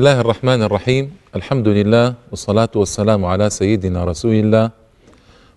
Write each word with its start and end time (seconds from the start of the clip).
الله 0.00 0.20
الرحمن 0.20 0.62
الرحيم 0.62 1.12
الحمد 1.36 1.68
لله 1.68 2.14
والصلاة 2.30 2.68
والسلام 2.74 3.24
على 3.24 3.50
سيدنا 3.50 4.04
رسول 4.04 4.34
الله 4.34 4.70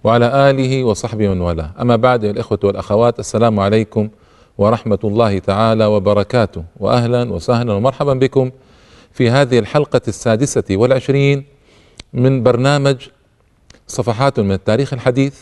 وعلى 0.04 0.50
آله 0.50 0.84
وصحبه 0.84 1.30
ومن 1.30 1.42
والاه 1.42 1.72
أما 1.82 1.96
بعد 1.96 2.24
الإخوة 2.24 2.60
والأخوات 2.64 3.20
السلام 3.20 3.60
عليكم 3.60 4.10
ورحمة 4.58 5.00
الله 5.04 5.40
تعالى 5.40 5.86
وبركاته 5.86 6.64
وأهلا 6.80 7.32
وسهلا 7.34 7.74
ومرحبا 7.74 8.14
بكم 8.14 8.52
في 9.12 9.30
هذه 9.30 9.60
الحلقة 9.60 10.02
السادسة 10.08 10.64
والعشرين 10.72 11.46
من 12.14 12.44
برنامج 12.44 12.96
صفحات 13.88 14.40
من 14.40 14.52
التاريخ 14.52 14.94
الحديث 14.94 15.36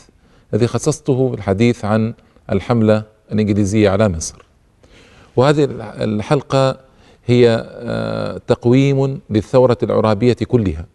الذي 0.53 0.67
خصصته 0.67 1.29
بالحديث 1.29 1.85
عن 1.85 2.13
الحملة 2.51 3.03
الإنجليزية 3.31 3.89
على 3.89 4.09
مصر. 4.09 4.45
وهذه 5.35 5.67
الحلقة 5.81 6.90
هي 7.25 7.65
آه، 7.69 8.41
تقويم 8.47 9.19
للثورة 9.29 9.77
العرابية 9.83 10.33
كلها. 10.33 10.85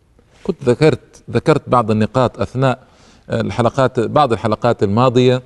كنت 0.44 0.56
ذكرت 0.64 1.22
ذكرت 1.30 1.62
بعض 1.68 1.90
النقاط 1.90 2.40
أثناء 2.40 2.78
الحلقات 3.30 4.00
بعض 4.00 4.32
الحلقات 4.32 4.82
الماضية 4.82 5.42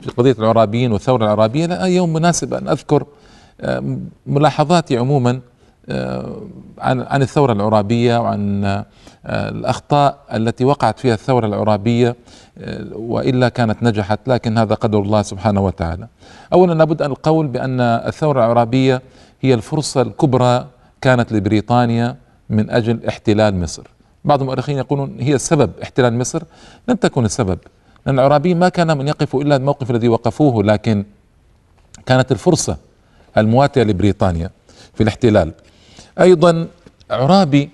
في 0.00 0.10
قضية 0.10 0.36
العرابيين 0.38 0.92
والثورة 0.92 1.24
العرابية. 1.24 1.66
لا 1.66 1.84
يوم 1.84 2.12
مناسب 2.12 2.54
أن 2.54 2.68
أذكر 2.68 3.04
آه، 3.60 3.96
ملاحظاتي 4.26 4.96
عموما 4.96 5.40
آه، 5.88 6.36
عن 6.78 7.00
عن 7.00 7.22
الثورة 7.22 7.52
العرابية 7.52 8.18
وعن 8.18 8.84
الأخطاء 9.26 10.18
التي 10.34 10.64
وقعت 10.64 10.98
فيها 10.98 11.14
الثورة 11.14 11.46
العرابية 11.46 12.16
وإلا 12.92 13.48
كانت 13.48 13.82
نجحت 13.82 14.20
لكن 14.26 14.58
هذا 14.58 14.74
قدر 14.74 14.98
الله 14.98 15.22
سبحانه 15.22 15.60
وتعالى. 15.60 16.08
أولا 16.52 16.72
لابد 16.72 17.02
أن 17.02 17.10
القول 17.10 17.46
بأن 17.46 17.80
الثورة 17.80 18.38
العرابية 18.44 19.02
هي 19.44 19.54
الفرصة 19.54 20.02
الكبرى 20.02 20.66
كانت 21.00 21.32
لبريطانيا 21.32 22.16
من 22.50 22.70
أجل 22.70 23.06
احتلال 23.06 23.60
مصر. 23.60 23.82
بعض 24.24 24.40
المؤرخين 24.40 24.78
يقولون 24.78 25.16
هي 25.20 25.34
السبب 25.34 25.70
احتلال 25.82 26.18
مصر. 26.18 26.42
لم 26.88 26.96
تكن 26.96 27.24
السبب. 27.24 27.58
لأن 28.06 28.18
العرابيين 28.18 28.58
ما 28.58 28.68
كان 28.68 28.98
من 28.98 29.08
يقفوا 29.08 29.42
إلا 29.42 29.56
الموقف 29.56 29.90
الذي 29.90 30.08
وقفوه 30.08 30.64
لكن 30.64 31.04
كانت 32.06 32.32
الفرصة 32.32 32.76
المواتية 33.36 33.82
لبريطانيا 33.82 34.50
في 34.94 35.02
الاحتلال. 35.02 35.52
أيضا 36.20 36.68
عرابي 37.10 37.70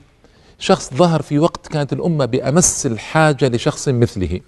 شخص 0.59 0.95
ظهر 0.95 1.23
في 1.23 1.39
وقت 1.39 1.67
كانت 1.67 1.93
الأمة 1.93 2.25
بأمس 2.25 2.87
الحاجة 2.87 3.49
لشخص 3.49 3.89
مثله. 3.89 4.41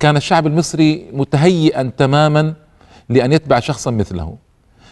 كان 0.00 0.16
الشعب 0.16 0.46
المصري 0.46 1.06
متهيئا 1.12 1.92
تماما 1.96 2.54
لأن 3.08 3.32
يتبع 3.32 3.60
شخصا 3.60 3.90
مثله. 3.90 4.43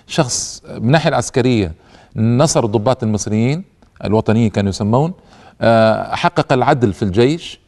شخص 0.06 0.62
من 0.69 0.77
الناحيه 0.77 1.08
العسكرية 1.08 1.72
نصر 2.17 2.64
الضباط 2.64 3.03
المصريين 3.03 3.64
الوطنيين 4.05 4.50
كانوا 4.50 4.70
يسمون 4.70 5.12
آه، 5.61 6.14
حقق 6.14 6.53
العدل 6.53 6.92
في 6.92 7.03
الجيش 7.03 7.61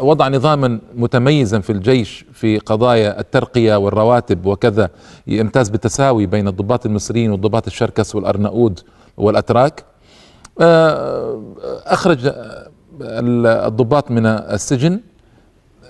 وضع 0.00 0.28
نظاما 0.28 0.80
متميزا 0.94 1.60
في 1.60 1.70
الجيش 1.70 2.24
في 2.32 2.58
قضايا 2.58 3.20
الترقية 3.20 3.76
والرواتب 3.76 4.46
وكذا 4.46 4.90
يمتاز 5.26 5.68
بالتساوي 5.68 6.26
بين 6.26 6.48
الضباط 6.48 6.86
المصريين 6.86 7.30
والضباط 7.30 7.66
الشركس 7.66 8.14
والارناؤوط 8.14 8.84
والأتراك. 9.16 9.84
آه، 10.60 11.42
أخرج 11.86 12.32
الضباط 13.00 14.10
من 14.10 14.26
السجن 14.26 15.00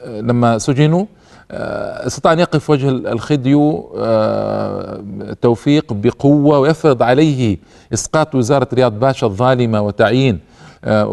آه، 0.04 0.20
لما 0.20 0.58
سجنوا 0.58 1.00
آه، 1.00 1.06
استطاع 1.50 2.32
أن 2.32 2.38
يقف 2.38 2.70
وجه 2.70 2.88
الخديو 2.88 3.90
آه، 3.98 5.02
توفيق 5.42 5.92
بقوة 5.92 6.58
ويفرض 6.58 7.02
عليه 7.02 7.58
إسقاط 7.94 8.34
وزارة 8.34 8.68
رياض 8.74 8.92
باشا 8.98 9.26
الظالمة 9.26 9.80
وتعيين 9.80 10.40
آه، 10.84 11.06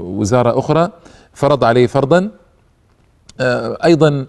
وزارة 0.00 0.58
أخرى. 0.58 0.90
فرض 1.32 1.64
عليه 1.64 1.86
فرضا. 1.86 2.30
أيضا 3.84 4.26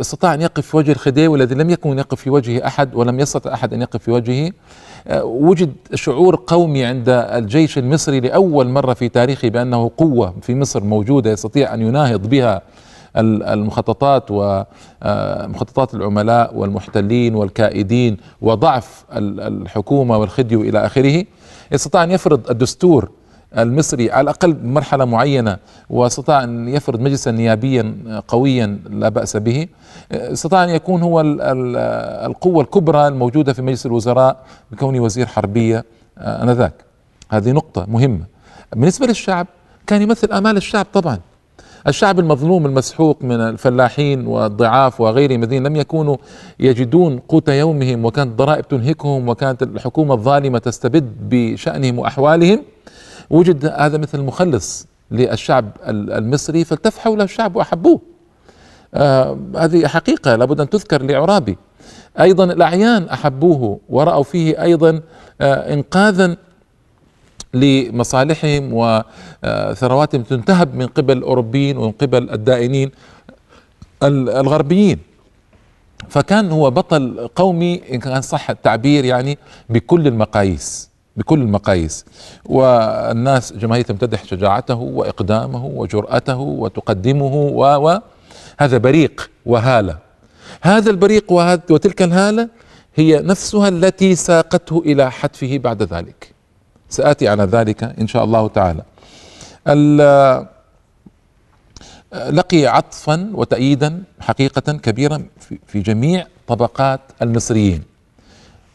استطاع 0.00 0.34
أن 0.34 0.40
يقف 0.40 0.74
وجه 0.74 0.92
الخديوي 0.92 1.38
الذي 1.38 1.54
لم 1.54 1.70
يكن 1.70 1.98
يقف 1.98 2.20
في 2.20 2.30
وجهه 2.30 2.66
أحد 2.66 2.94
ولم 2.94 3.20
يستطع 3.20 3.54
أحد 3.54 3.72
أن 3.74 3.82
يقف 3.82 4.02
في 4.02 4.10
وجهه. 4.10 4.52
وجد 5.22 5.72
شعور 5.94 6.42
قومي 6.46 6.84
عند 6.84 7.08
الجيش 7.08 7.78
المصري 7.78 8.20
لأول 8.20 8.68
مرة 8.68 8.94
في 8.94 9.08
تاريخه 9.08 9.48
بأنه 9.48 9.90
قوة 9.96 10.34
في 10.42 10.54
مصر 10.54 10.84
موجودة 10.84 11.30
يستطيع 11.30 11.74
أن 11.74 11.80
يناهض 11.82 12.26
بها. 12.28 12.62
المخططات 13.16 14.24
ومخططات 14.30 15.94
العملاء 15.94 16.54
والمحتلين 16.56 17.34
والكائدين 17.34 18.16
وضعف 18.40 19.04
الحكومة 19.12 20.18
والخديو 20.18 20.60
إلى 20.62 20.86
آخره 20.86 21.24
استطاع 21.74 22.04
أن 22.04 22.10
يفرض 22.10 22.50
الدستور 22.50 23.10
المصري 23.58 24.10
على 24.10 24.20
الأقل 24.24 24.52
بمرحلة 24.52 25.04
معينة 25.04 25.56
واستطاع 25.90 26.44
أن 26.44 26.68
يفرض 26.68 27.00
مجلسا 27.00 27.30
نيابيا 27.30 27.94
قويا 28.28 28.78
لا 28.90 29.08
بأس 29.08 29.36
به 29.36 29.68
استطاع 30.12 30.64
أن 30.64 30.68
يكون 30.68 31.02
هو 31.02 31.20
القوة 32.26 32.62
الكبرى 32.62 33.08
الموجودة 33.08 33.52
في 33.52 33.62
مجلس 33.62 33.86
الوزراء 33.86 34.36
بكونه 34.72 35.00
وزير 35.00 35.26
حربية 35.26 35.84
آنذاك. 36.18 36.72
هذه 37.30 37.52
نقطة 37.52 37.86
مهمة. 37.88 38.24
بالنسبة 38.72 39.06
للشعب 39.06 39.46
كان 39.86 40.02
يمثل 40.02 40.32
آمال 40.32 40.56
الشعب 40.56 40.86
طبعا. 40.92 41.18
الشعب 41.86 42.18
المظلوم 42.18 42.66
المسحوق 42.66 43.18
من 43.22 43.40
الفلاحين 43.40 44.26
والضعاف 44.26 45.00
وغيرهم 45.00 45.42
الذين 45.42 45.66
لم 45.66 45.76
يكونوا 45.76 46.16
يجدون 46.60 47.18
قوت 47.18 47.48
يومهم 47.48 48.04
وكانت 48.04 48.30
الضرائب 48.30 48.68
تنهكهم 48.68 49.28
وكانت 49.28 49.62
الحكومة 49.62 50.14
الظالمة 50.14 50.58
تستبد 50.58 51.12
بشأنهم 51.20 51.98
وأحوالهم. 51.98 52.62
وجد 53.30 53.66
هذا 53.66 53.98
مثل 53.98 54.20
مخلص 54.20 54.86
للشعب 55.10 55.70
المصري 55.88 56.64
فالتف 56.64 56.98
حوله 56.98 57.24
الشعب 57.24 57.56
وأحبوه. 57.56 58.00
آه 58.94 59.38
هذه 59.56 59.86
حقيقة 59.86 60.36
لابد 60.36 60.60
أن 60.60 60.68
تذكر 60.68 61.02
لعرابي 61.02 61.58
أيضا 62.20 62.44
الأعيان 62.44 63.02
أحبوه 63.08 63.78
ورأوا 63.88 64.22
فيه 64.22 64.62
أيضا 64.62 65.00
آه 65.40 65.74
إنقاذا 65.74 66.36
لمصالحهم 67.54 68.70
وثرواتهم 68.72 70.22
تنتهب 70.22 70.74
من 70.74 70.86
قبل 70.86 71.18
الأوروبيين 71.18 71.76
ومن 71.76 71.92
قبل 71.92 72.30
الدائنين 72.30 72.90
الغربيين. 74.02 74.98
فكان 76.08 76.50
هو 76.50 76.70
بطل 76.70 77.28
قومي 77.36 77.82
إن 77.92 78.00
كان 78.00 78.22
صح 78.22 78.50
التعبير 78.50 79.04
يعني 79.04 79.38
بكل 79.68 80.06
المقاييس 80.06 80.90
بكل 81.16 81.40
المقاييس. 81.40 82.04
والناس 82.44 83.52
جماهير 83.52 83.84
تمتدح 83.84 84.24
شجاعته 84.24 84.74
وإقدامه 84.74 85.64
وجرأته 85.64 86.38
وتقدمه 86.38 87.34
و 87.34 88.00
هذا 88.58 88.78
بريق 88.78 89.30
وهالة. 89.46 89.98
هذا 90.62 90.90
البريق 90.90 91.32
وتلك 91.32 92.02
الهالة 92.02 92.48
هي 92.94 93.20
نفسها 93.20 93.68
التي 93.68 94.14
ساقته 94.14 94.82
إلى 94.86 95.10
حتفه 95.10 95.58
بعد 95.58 95.82
ذلك. 95.82 96.33
سآتي 96.98 97.28
على 97.28 97.44
ذلك 97.44 97.80
إن 97.82 98.06
شاء 98.06 98.24
الله 98.24 98.48
تعالى. 98.48 98.82
لقي 102.14 102.66
عطفا 102.66 103.30
وتأييدا 103.34 104.02
حقيقة 104.20 104.72
كبيرا 104.72 105.18
في 105.66 105.80
جميع 105.80 106.26
طبقات 106.46 107.00
المصريين. 107.22 107.82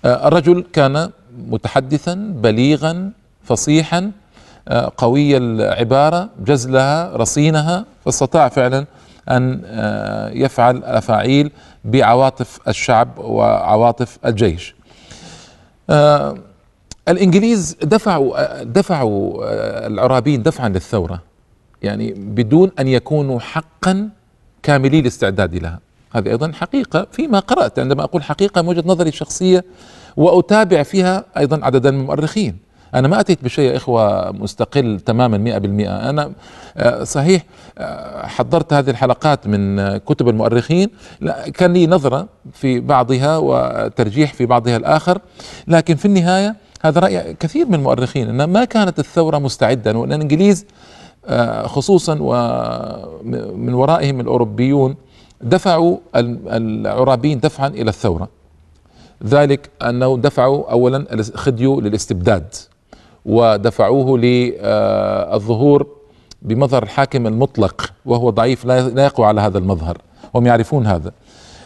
الرجل 0.05 0.65
كان 0.73 1.11
متحدثا 1.53 2.13
بليغا 2.15 3.11
فصيحا 3.43 4.11
قوي 4.97 5.37
العبارة 5.37 6.29
جزلها 6.39 7.17
رصينها 7.17 7.85
فاستطاع 8.05 8.49
فعلا 8.49 8.85
أن 9.29 9.61
يفعل 10.33 10.83
أفاعيل 10.83 11.51
بعواطف 11.85 12.59
الشعب 12.67 13.09
وعواطف 13.17 14.17
الجيش. 14.25 14.75
الإنجليز 17.07 17.77
دفعوا 17.83 18.63
دفعوا 18.63 19.37
العرابيين 19.87 20.43
دفعا 20.43 20.69
للثورة 20.69 21.21
يعني 21.81 22.13
بدون 22.17 22.71
أن 22.79 22.87
يكونوا 22.87 23.39
حقا 23.39 24.09
كاملي 24.63 24.99
الاستعداد 24.99 25.55
لها. 25.55 25.79
هذه 26.11 26.29
أيضا 26.29 26.51
حقيقة 26.51 27.07
فيما 27.11 27.39
قرأت 27.39 27.79
عندما 27.79 28.03
أقول 28.03 28.23
حقيقة 28.23 28.61
من 28.61 28.67
وجهة 28.67 28.83
نظري 28.85 29.09
الشخصية 29.09 29.65
وأتابع 30.17 30.83
فيها 30.83 31.25
أيضا 31.37 31.59
عددا 31.65 31.91
من 31.91 31.99
المؤرخين. 31.99 32.57
أنا 32.95 33.07
ما 33.07 33.19
أتيت 33.19 33.43
بشيء 33.43 33.71
يا 33.71 33.77
إخوة 33.77 34.31
مستقل 34.31 34.99
تماما 34.99 35.59
100% 35.59 35.87
أنا 35.89 36.31
صحيح 37.03 37.43
حضرت 38.23 38.73
هذه 38.73 38.89
الحلقات 38.89 39.47
من 39.47 39.97
كتب 39.97 40.29
المؤرخين 40.29 40.89
كان 41.53 41.73
لي 41.73 41.87
نظرة 41.87 42.27
في 42.53 42.79
بعضها 42.79 43.37
وترجيح 43.37 44.33
في 44.33 44.45
بعضها 44.45 44.77
الآخر 44.77 45.19
لكن 45.67 45.95
في 45.95 46.05
النهاية 46.05 46.55
هذا 46.81 46.99
رأي 46.99 47.33
كثير 47.33 47.65
من 47.65 47.75
المؤرخين 47.75 48.29
أن 48.29 48.43
ما 48.43 48.65
كانت 48.65 48.99
الثورة 48.99 49.37
مستعدة 49.37 49.97
وأن 49.97 50.13
الإنجليز 50.13 50.65
آه، 51.25 51.67
خصوصا 51.67 52.17
ومن 52.21 53.73
ورائهم 53.73 54.19
الأوروبيون 54.19 54.95
دفعوا 55.41 55.97
العرابيين 56.15 57.39
دفعا 57.39 57.67
إلى 57.67 57.89
الثورة. 57.89 58.29
ذلك 59.25 59.69
أنه 59.81 60.17
دفعوا 60.17 60.71
أولا 60.71 61.13
الخديو 61.13 61.79
للاستبداد 61.81 62.55
ودفعوه 63.25 64.17
للظهور 64.17 65.87
بمظهر 66.41 66.83
الحاكم 66.83 67.27
المطلق 67.27 67.93
وهو 68.05 68.29
ضعيف 68.29 68.65
لا 68.65 69.03
يقوى 69.05 69.25
على 69.25 69.41
هذا 69.41 69.57
المظهر. 69.57 69.97
هم 70.35 70.47
يعرفون 70.47 70.87
هذا. 70.87 71.11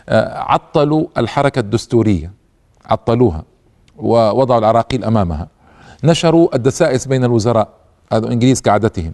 آه، 0.10 0.38
عطلوا 0.38 1.06
الحركة 1.18 1.60
الدستورية. 1.60 2.32
عطلوها. 2.86 3.44
ووضعوا 3.98 4.60
العراقيل 4.60 5.04
أمامها. 5.04 5.48
نشروا 6.04 6.56
الدسائس 6.56 7.08
بين 7.08 7.24
الوزراء 7.24 7.68
هذا 8.14 8.26
الإنجليز 8.26 8.62
كعادتهم. 8.62 9.14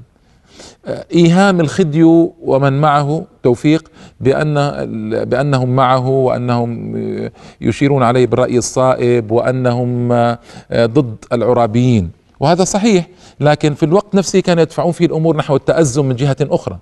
إيهام 1.14 1.60
الخديو 1.60 2.34
ومن 2.42 2.82
معه 2.82 3.26
توفيق 3.44 3.92
بأن 4.20 4.54
بأنهم 5.26 5.76
معه 5.76 6.08
وأنهم 6.08 6.96
يشيرون 7.62 8.04
عليه 8.04 8.28
بالرأي 8.28 8.58
الصائب 8.58 9.32
وأنهم 9.32 10.08
ضد 10.74 11.16
العرابيين. 11.34 12.12
وهذا 12.40 12.64
صحيح 12.64 13.08
لكن 13.40 13.74
في 13.74 13.84
الوقت 13.84 14.16
نفسه 14.16 14.40
كانوا 14.40 14.64
يدفعون 14.64 14.92
فيه 14.92 15.06
الأمور 15.06 15.38
نحو 15.38 15.56
التأزم 15.56 16.06
من 16.06 16.16
جهة 16.16 16.38
أخرى 16.42 16.78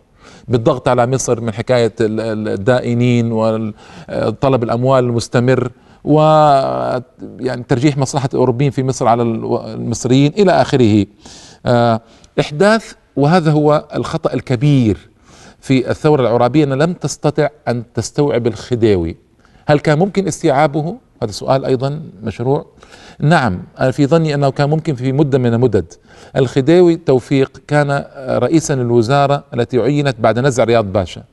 بالضغط 0.47 0.87
على 0.87 1.07
مصر 1.07 1.41
من 1.41 1.53
حكاية 1.53 1.93
الدائنين 1.99 3.31
وطلب 3.31 4.63
الأموال 4.63 5.03
المستمر. 5.03 5.71
و 6.07 6.19
يعني 7.39 7.63
ترجيح 7.67 7.97
مصلحة 7.97 8.29
الأوروبيين 8.33 8.71
في 8.71 8.83
مصر 8.83 9.07
على 9.07 9.23
المصريين 9.23 10.33
إلى 10.37 10.51
آخره. 10.51 11.05
آه، 11.65 12.01
إحداث 12.39 12.93
وهذا 13.15 13.51
هو 13.51 13.85
الخطأ 13.95 14.33
الكبير 14.33 15.09
في 15.59 15.91
الثورة 15.91 16.21
العرابية 16.21 16.63
أن 16.63 16.73
لم 16.73 16.93
تستطع 16.93 17.49
أن 17.67 17.83
تستوعب 17.93 18.47
الخديوي. 18.47 19.17
هل 19.65 19.79
كان 19.79 19.99
ممكن 19.99 20.27
استيعابه؟ 20.27 20.97
هذا 21.23 21.31
سؤال 21.31 21.65
أيضا 21.65 22.01
مشروع. 22.23 22.65
نعم 23.19 23.59
أنا 23.79 23.91
في 23.91 24.05
ظني 24.05 24.35
أنه 24.35 24.49
كان 24.49 24.69
ممكن 24.69 24.95
في 24.95 25.11
مدة 25.11 25.37
من 25.37 25.53
المدد. 25.53 25.93
الخديوي 26.35 26.95
توفيق 26.95 27.61
كان 27.67 28.05
رئيسا 28.17 28.73
للوزارة 28.73 29.43
التي 29.53 29.79
عينت 29.79 30.15
بعد 30.19 30.39
نزع 30.39 30.63
رياض 30.63 30.85
باشا. 30.85 31.23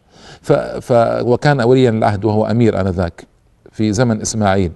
ف 0.43 0.53
ف 0.53 0.93
وكان 1.23 1.61
وليا 1.61 1.91
العهد 1.91 2.25
وهو 2.25 2.47
أمير 2.47 2.81
آنذاك. 2.81 3.34
في 3.75 3.93
زمن 3.93 4.21
إسماعيل. 4.21 4.73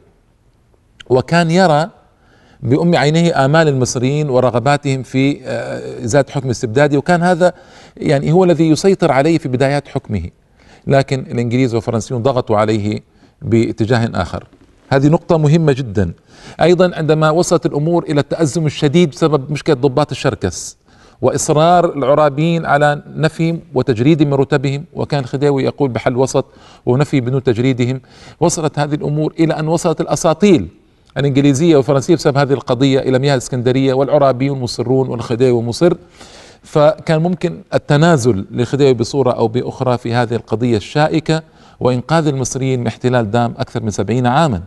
وكان 1.10 1.50
يرى 1.50 1.90
بأم 2.62 2.96
عينيه 2.96 3.44
آمال 3.44 3.68
المصريين 3.68 4.30
ورغباتهم 4.30 5.02
في 5.02 5.40
آه، 5.44 6.04
إزالة 6.04 6.24
حكم 6.30 6.50
استبدادي 6.50 6.96
وكان 6.96 7.22
هذا 7.22 7.52
يعني 7.96 8.32
هو 8.32 8.44
الذي 8.44 8.70
يسيطر 8.70 9.12
عليه 9.12 9.38
في 9.38 9.48
بدايات 9.48 9.88
حكمه. 9.88 10.30
لكن 10.86 11.20
الإنجليز 11.20 11.74
والفرنسيون 11.74 12.22
ضغطوا 12.22 12.56
عليه 12.56 13.00
باتجاه 13.42 14.10
آخر. 14.14 14.46
هذه 14.88 15.08
نقطة 15.08 15.38
مهمة 15.38 15.72
جدا. 15.72 16.12
أيضا 16.62 16.96
عندما 16.96 17.30
وصلت 17.30 17.66
الأمور 17.66 18.04
إلى 18.04 18.20
التأزم 18.20 18.66
الشديد 18.66 19.10
بسبب 19.10 19.52
مشكلة 19.52 19.74
ضباط 19.74 20.10
الشركس 20.10 20.77
وإصرار 21.22 21.96
العرابيين 21.96 22.66
على 22.66 23.02
نفيهم 23.16 23.60
وتجريدهم 23.74 24.28
من 24.28 24.34
رتبهم. 24.34 24.84
وكان 24.94 25.20
الخديوي 25.20 25.64
يقول 25.64 25.90
بحل 25.90 26.16
وسط 26.16 26.44
ونفي 26.86 27.20
بدون 27.20 27.42
تجريدهم. 27.42 28.00
وصلت 28.40 28.78
هذه 28.78 28.94
الأمور 28.94 29.34
إلى 29.40 29.58
أن 29.58 29.68
وصلت 29.68 30.00
الأساطيل 30.00 30.68
الإنجليزية 31.16 31.76
والفرنسية 31.76 32.14
بسبب 32.14 32.38
هذه 32.38 32.52
القضية 32.52 33.00
إلى 33.00 33.18
مياه 33.18 33.32
الإسكندرية 33.32 33.94
والعرابيون 33.94 34.60
مصرون 34.60 35.08
والخديوي 35.08 35.62
مصر. 35.62 35.94
فكان 36.62 37.22
ممكن 37.22 37.58
التنازل 37.74 38.44
للخديوي 38.50 38.94
بصورة 38.94 39.32
أو 39.32 39.48
بأخرى 39.48 39.98
في 39.98 40.14
هذه 40.14 40.34
القضية 40.34 40.76
الشائكة 40.76 41.42
وإنقاذ 41.80 42.26
المصريين 42.26 42.80
من 42.80 42.86
احتلال 42.86 43.30
دام 43.30 43.54
أكثر 43.58 43.82
من 43.82 43.90
سبعين 43.90 44.26
عاما. 44.26 44.62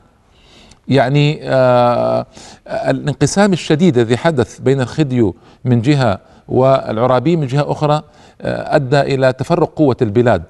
يعني 0.88 1.40
آه 1.44 2.26
الانقسام 2.68 3.54
الشديد 3.54 3.98
الذي 3.98 4.18
حدث 4.18 4.60
بين 4.60 4.82
الخديو 4.82 5.36
من 5.66 5.82
جهة 5.82 6.20
والعرابي 6.52 7.36
من 7.36 7.48
جهة 7.48 7.72
أخرى 7.72 8.02
آه 8.42 8.76
أدى 8.76 9.02
إلى 9.02 9.34
تفرق 9.34 9.74
قوة 9.76 9.98
البلاد 10.02 10.44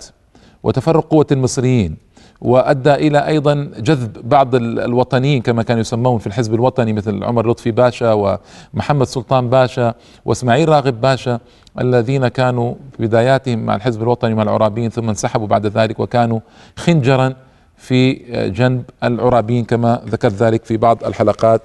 وتفرق 0.63 1.05
قوة 1.07 1.27
المصريين 1.31 1.97
وأدى 2.41 2.93
إلى 2.93 3.27
أيضا 3.27 3.71
جذب 3.77 4.29
بعض 4.29 4.55
الوطنيين 4.55 5.41
كما 5.41 5.63
كانوا 5.63 5.81
يسمون 5.81 6.19
في 6.19 6.27
الحزب 6.27 6.53
الوطني 6.53 6.93
مثل 6.93 7.23
عمر 7.23 7.49
لطفي 7.49 7.71
باشا 7.71 8.13
ومحمد 8.13 9.07
سلطان 9.07 9.49
باشا 9.49 9.93
وإسماعيل 10.25 10.69
راغب 10.69 11.01
باشا 11.01 11.39
الذين 11.79 12.27
كانوا 12.27 12.73
في 12.97 13.07
بداياتهم 13.07 13.59
مع 13.59 13.75
الحزب 13.75 14.01
الوطني 14.03 14.35
مع 14.35 14.43
العرابيين 14.43 14.89
ثم 14.89 15.09
انسحبوا 15.09 15.47
بعد 15.47 15.65
ذلك 15.65 15.99
وكانوا 15.99 16.39
خنجرا 16.75 17.33
في 17.77 18.13
جنب 18.55 18.83
العرابيين 19.03 19.65
كما 19.65 20.01
ذكرت 20.09 20.33
ذلك 20.33 20.65
في 20.65 20.77
بعض 20.77 21.03
الحلقات 21.03 21.61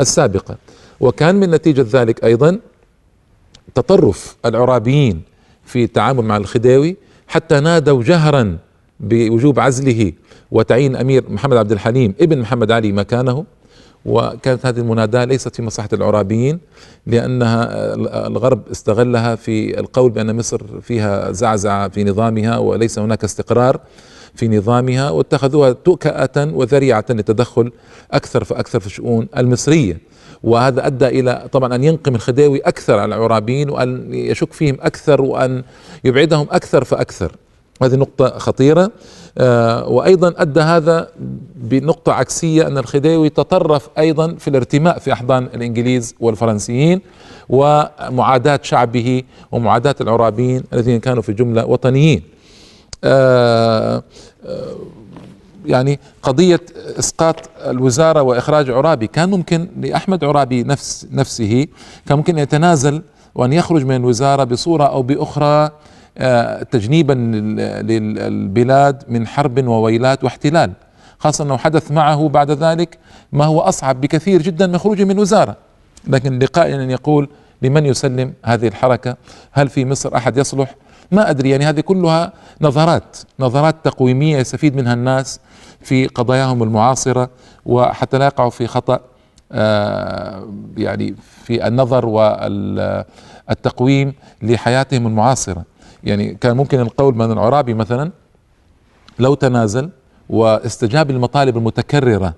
السابقة. 0.00 0.56
وكان 1.00 1.34
من 1.34 1.50
نتيجة 1.50 1.86
ذلك 2.00 2.24
أيضا 2.24 2.58
تطرف 3.74 4.36
العرابيين 4.44 5.22
في 5.64 5.84
التعامل 5.84 6.24
مع 6.24 6.36
الخديوي 6.36 6.96
حتى 7.28 7.60
نادوا 7.60 8.02
جهرا 8.02 8.58
بوجوب 9.00 9.60
عزله 9.60 10.12
وتعيين 10.50 10.96
أمير 10.96 11.24
محمد 11.30 11.56
عبد 11.56 11.72
الحليم 11.72 12.14
ابن 12.20 12.38
محمد 12.38 12.70
علي 12.70 12.92
مكانه. 12.92 13.44
وكانت 14.04 14.66
هذه 14.66 14.78
المناداة 14.78 15.24
ليست 15.24 15.56
في 15.56 15.62
مصلحة 15.62 15.88
العرابيين 15.92 16.58
لأنها 17.06 17.68
الغرب 18.26 18.68
استغلها 18.70 19.34
في 19.34 19.80
القول 19.80 20.10
بأن 20.10 20.36
مصر 20.36 20.80
فيها 20.80 21.32
زعزعة 21.32 21.88
في 21.88 22.04
نظامها 22.04 22.58
وليس 22.58 22.98
هناك 22.98 23.24
استقرار. 23.24 23.80
في 24.34 24.48
نظامها 24.48 25.10
واتخذوها 25.10 25.72
تؤكأة 25.72 26.50
وذريعة 26.54 27.04
للتدخل 27.10 27.72
أكثر 28.12 28.44
فأكثر 28.44 28.80
في 28.80 28.86
الشؤون 28.86 29.28
المصرية. 29.36 29.98
وهذا 30.42 30.86
أدى 30.86 31.06
إلى 31.06 31.48
طبعا 31.52 31.74
أن 31.74 31.84
ينقم 31.84 32.14
الخديوي 32.14 32.58
أكثر 32.58 32.98
على 32.98 33.14
العرابيين 33.14 33.70
وأن 33.70 34.14
يشك 34.14 34.52
فيهم 34.52 34.76
أكثر 34.80 35.22
وأن 35.22 35.62
يبعدهم 36.04 36.46
أكثر 36.50 36.84
فأكثر. 36.84 37.32
هذه 37.82 37.96
نقطة 37.96 38.38
خطيرة. 38.38 38.90
آه 39.38 39.88
وأيضا 39.88 40.34
أدى 40.36 40.60
هذا 40.60 41.08
بنقطة 41.56 42.12
عكسية 42.12 42.66
أن 42.66 42.78
الخديوي 42.78 43.28
تطرف 43.28 43.88
أيضا 43.98 44.34
في 44.34 44.48
الارتماء 44.48 44.98
في 44.98 45.12
أحضان 45.12 45.44
الإنجليز 45.54 46.14
والفرنسيين 46.20 47.00
ومعاداة 47.48 48.60
شعبه 48.62 49.22
ومعاداة 49.52 49.94
العرابيين 50.00 50.62
الذين 50.72 51.00
كانوا 51.00 51.22
في 51.22 51.32
جملة 51.32 51.66
وطنيين. 51.66 52.22
يعني 55.66 56.00
قضية 56.22 56.60
إسقاط 56.98 57.36
الوزارة 57.66 58.22
وإخراج 58.22 58.70
عرابي 58.70 59.06
كان 59.06 59.30
ممكن 59.30 59.68
لأحمد 59.80 60.24
عرابي 60.24 60.62
نفس 60.62 61.06
نفسه 61.12 61.66
كان 62.06 62.18
ممكن 62.18 62.38
يتنازل 62.38 63.02
وأن 63.34 63.52
يخرج 63.52 63.84
من 63.84 63.96
الوزارة 63.96 64.44
بصورة 64.44 64.84
أو 64.84 65.02
بأخرى 65.02 65.70
آه، 66.18 66.62
تجنيبا 66.62 67.12
للبلاد 67.82 69.02
من 69.08 69.26
حرب 69.26 69.66
وويلات 69.66 70.24
واحتلال. 70.24 70.72
خاصة 71.18 71.44
أنه 71.44 71.56
حدث 71.56 71.92
معه 71.92 72.28
بعد 72.28 72.50
ذلك 72.50 72.98
ما 73.32 73.44
هو 73.44 73.60
أصعب 73.60 74.00
بكثير 74.00 74.42
جدا 74.42 74.66
من 74.66 74.78
خروجه 74.78 75.04
من 75.04 75.10
الوزارة. 75.10 75.56
لكن 76.06 76.38
لقائنا 76.38 76.92
يقول 76.92 77.28
لمن 77.62 77.86
يسلم 77.86 78.32
هذه 78.44 78.68
الحركة؟ 78.68 79.16
هل 79.52 79.68
في 79.68 79.84
مصر 79.84 80.16
أحد 80.16 80.36
يصلح؟ 80.36 80.74
ما 81.12 81.30
أدري 81.30 81.50
يعني 81.50 81.64
هذه 81.64 81.80
كلها 81.80 82.32
نظرات 82.60 83.16
نظرات 83.40 83.76
تقويمية 83.84 84.36
يستفيد 84.36 84.76
منها 84.76 84.94
الناس 84.94 85.40
في 85.80 86.06
قضاياهم 86.06 86.62
المعاصرة 86.62 87.30
وحتى 87.66 88.18
لا 88.18 88.24
يقعوا 88.24 88.50
في 88.50 88.66
خطأ 88.66 89.00
آه، 89.52 90.48
يعني 90.76 91.14
في 91.44 91.66
النظر 91.66 92.06
والتقويم 93.48 94.14
لحياتهم 94.42 95.06
المعاصرة. 95.06 95.64
يعني 96.04 96.34
كان 96.34 96.56
ممكن 96.56 96.80
القول 96.80 97.14
من 97.14 97.32
العرابي 97.32 97.74
مثلا 97.74 98.10
لو 99.18 99.34
تنازل 99.34 99.90
واستجاب 100.28 101.10
للمطالب 101.10 101.56
المتكررة 101.56 102.26
آه، 102.26 102.34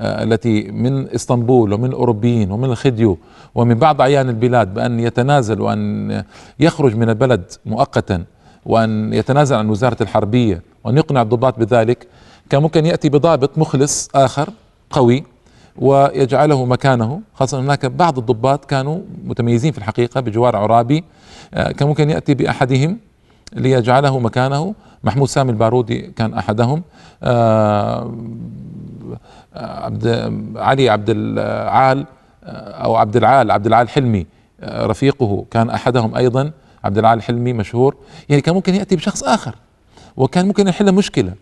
التي 0.00 0.62
من 0.62 1.08
إسطنبول 1.08 1.72
ومن 1.72 1.88
الاوروبيين 1.88 2.50
ومن 2.50 2.64
الخديو 2.70 3.18
ومن 3.54 3.74
بعض 3.74 4.00
أعيان 4.00 4.28
البلاد 4.28 4.74
بأن 4.74 5.00
يتنازل 5.00 5.60
وأن 5.60 6.24
يخرج 6.60 6.96
من 6.96 7.08
البلد 7.08 7.52
مؤقتا 7.66 8.24
وأن 8.66 9.12
يتنازل 9.12 9.56
عن 9.56 9.68
وزارة 9.70 10.02
الحربية 10.02 10.62
وأن 10.84 10.96
يقنع 10.96 11.22
الضباط 11.22 11.58
بذلك. 11.58 12.06
كان 12.50 12.62
ممكن 12.62 12.86
يأتي 12.86 13.08
بضابط 13.08 13.58
مخلص 13.58 14.08
آخر 14.14 14.48
قوي 14.90 15.24
ويجعله 15.76 16.64
مكانه 16.64 17.20
خاصة 17.34 17.60
هناك 17.60 17.86
بعض 17.86 18.18
الضباط 18.18 18.64
كانوا 18.64 19.00
متميزين 19.24 19.72
في 19.72 19.78
الحقيقة 19.78 20.20
بجوار 20.20 20.56
عرابي. 20.56 21.04
آه، 21.54 21.72
كان 21.72 21.88
ممكن 21.88 22.10
يأتي 22.10 22.34
بأحدهم 22.34 22.98
ليجعله 23.52 24.18
مكانه 24.18 24.74
محمود 25.04 25.28
سامي 25.28 25.50
البارودي 25.50 26.00
كان 26.00 26.34
أحدهم. 26.34 26.82
آه، 27.22 28.14
عبد 29.54 30.06
علي 30.56 30.88
عبد 30.88 31.10
العال 31.10 32.06
آه، 32.44 32.70
أو 32.84 32.96
عبد 32.96 33.16
العال 33.16 33.50
عبد 33.50 33.66
العال 33.66 33.88
حلمي 33.88 34.26
رفيقه 34.64 35.44
كان 35.50 35.70
أحدهم 35.70 36.14
أيضا. 36.14 36.50
عبد 36.84 36.98
العال 36.98 37.22
حلمي 37.22 37.52
مشهور. 37.52 37.96
يعني 38.28 38.42
كان 38.42 38.54
ممكن 38.54 38.74
يأتي 38.74 38.96
بشخص 38.96 39.22
آخر 39.24 39.54
وكان 40.16 40.46
ممكن 40.46 40.68
يحل 40.68 40.92
مشكلة. 40.92 41.32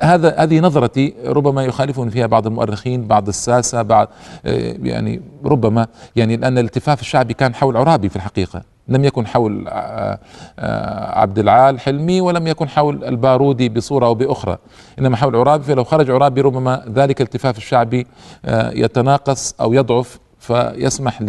هذا 0.00 0.36
هذه 0.38 0.60
نظرتي 0.60 1.14
ربما 1.26 1.64
يخالفني 1.64 2.10
فيها 2.10 2.26
بعض 2.26 2.46
المؤرخين 2.46 3.06
بعض 3.06 3.28
الساسة 3.28 3.82
بعض 3.82 4.08
يعني 4.44 5.22
ربما 5.44 5.86
يعني 6.16 6.36
لأن 6.36 6.58
الالتفاف 6.58 7.00
الشعبي 7.00 7.34
كان 7.34 7.54
حول 7.54 7.76
عرابي 7.76 8.08
في 8.08 8.16
الحقيقة. 8.16 8.73
لم 8.88 9.04
يكن 9.04 9.26
حول 9.26 9.68
آه، 9.68 10.18
آه، 10.58 11.18
عبد 11.18 11.38
العال 11.38 11.80
حلمي 11.80 12.20
ولم 12.20 12.46
يكن 12.46 12.68
حول 12.68 13.04
البارودي 13.04 13.68
بصورة 13.68 14.06
أو 14.06 14.14
بأخرى. 14.14 14.58
إنما 14.98 15.16
حول 15.16 15.36
عرابي 15.36 15.64
فلو 15.64 15.84
خرج 15.84 16.10
عرابي 16.10 16.40
ربما 16.40 16.84
ذلك 16.94 17.20
الالتفاف 17.20 17.58
الشعبي 17.58 18.06
آه، 18.44 18.70
يتناقص 18.70 19.54
أو 19.60 19.72
يضعف 19.72 20.18
فيسمح 20.38 21.22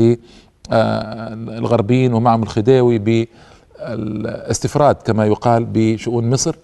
للغربيين 0.72 2.14
ومعهم 2.14 2.44
الخديوي 2.44 3.28
بالاستفراد 3.80 4.96
كما 4.96 5.26
يقال 5.26 5.66
بشؤون 5.74 6.30
مصر. 6.30 6.56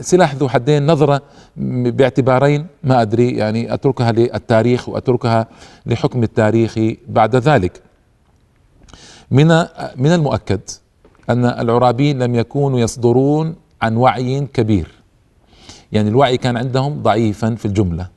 سلاح 0.00 0.34
ذو 0.34 0.48
حدين 0.48 0.86
نظرة 0.86 1.22
باعتبارين 1.56 2.66
ما 2.84 3.02
أدري 3.02 3.30
يعني 3.30 3.74
أتركها 3.74 4.12
للتاريخ 4.12 4.88
وأتركها 4.88 5.46
لحكم 5.86 6.22
التاريخ 6.22 6.78
بعد 7.08 7.36
ذلك. 7.36 7.82
من 9.30 9.48
من 9.96 10.12
المؤكد 10.12 10.60
أن 11.30 11.44
العرابيين 11.44 12.22
لم 12.22 12.34
يكونوا 12.34 12.80
يصدرون 12.80 13.54
عن 13.82 13.96
وعي 13.96 14.40
كبير. 14.54 14.88
يعني 15.92 16.08
الوعي 16.08 16.36
كان 16.36 16.56
عندهم 16.56 17.02
ضعيفا 17.02 17.54
في 17.54 17.64
الجملة 17.64 18.08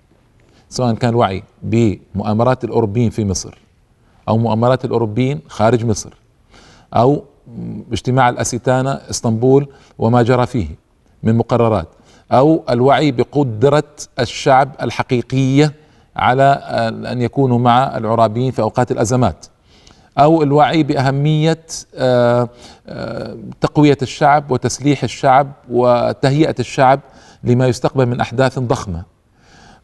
سواء 0.70 0.94
كان 0.94 1.16
وعي 1.16 1.44
بمؤامرات 1.64 2.64
الأوروبيين 2.64 3.10
في 3.10 3.26
مصر 3.26 3.58
أو 4.30 4.38
مؤامرات 4.38 4.86
الأوروبيين 4.86 5.40
خارج 5.48 5.86
مصر 5.86 6.14
أو 6.94 7.24
اجتماع 7.92 8.30
الاسيتانا 8.30 9.10
إسطنبول 9.10 9.68
وما 10.00 10.22
جرى 10.24 10.46
فيه 10.46 10.68
من 11.24 11.36
مقررات 11.38 11.88
أو 12.32 12.64
الوعي 12.70 13.12
بقدرة 13.12 13.84
الشعب 14.20 14.72
الحقيقية 14.82 15.74
على 16.16 16.44
أن 17.12 17.22
يكونوا 17.22 17.60
مع 17.60 17.98
العرابيين 17.98 18.52
في 18.52 18.62
أوقات 18.62 18.92
الأزمات. 18.92 19.46
أو 20.18 20.44
الوعي 20.44 20.84
بأهمية 20.84 21.66
آه، 21.96 22.50
آه، 22.88 23.38
تقوية 23.62 23.98
الشعب 24.02 24.52
وتسليح 24.52 25.04
الشعب 25.04 25.52
وتهيئة 25.70 26.56
الشعب 26.60 27.00
لما 27.44 27.68
يستقبل 27.68 28.06
من 28.06 28.20
أحداث 28.20 28.60
ضخمة. 28.60 29.04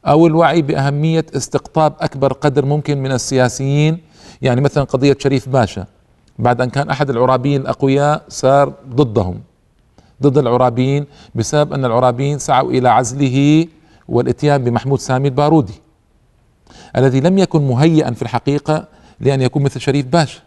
أو 0.07 0.27
الوعي 0.27 0.61
بأهمية 0.61 1.25
استقطاب 1.35 1.93
أكبر 1.99 2.33
قدر 2.33 2.65
ممكن 2.65 2.97
من 2.97 3.11
السياسيين 3.11 3.97
يعني 4.41 4.61
مثلا 4.61 4.83
قضية 4.83 5.17
شريف 5.19 5.49
باشا. 5.49 5.85
بعد 6.39 6.61
أن 6.61 6.69
كان 6.69 6.89
أحد 6.89 7.09
العرابيين 7.09 7.61
الأقوياء 7.61 8.23
صار 8.29 8.73
ضدهم 8.89 9.41
ضد 10.23 10.37
العرابيين 10.37 11.05
بسبب 11.35 11.73
أن 11.73 11.85
العرابيين 11.85 12.39
سعوا 12.39 12.71
إلى 12.71 12.89
عزله 12.89 13.67
والإتيان 14.07 14.63
بمحمود 14.63 14.99
سامي 14.99 15.27
البارودي 15.27 15.81
الذي 16.97 17.19
لم 17.19 17.37
يكن 17.37 17.67
مهيئا 17.67 18.11
في 18.11 18.21
الحقيقة 18.21 18.87
لأن 19.19 19.41
يكون 19.41 19.63
مثل 19.63 19.79
شريف 19.79 20.05
باشا 20.05 20.39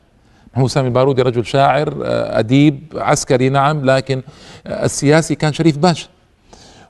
محمود 0.57 0.71
سامي 0.71 0.89
البارودي 0.89 1.23
رجل 1.23 1.47
شاعر 1.47 1.95
آه، 2.05 2.39
أديب 2.39 2.81
عسكري 2.95 3.49
نعم 3.49 3.85
لكن 3.85 4.23
آه، 4.67 4.85
السياسي 4.85 5.35
كان 5.35 5.53
شريف 5.53 5.79
باشا 5.79 6.09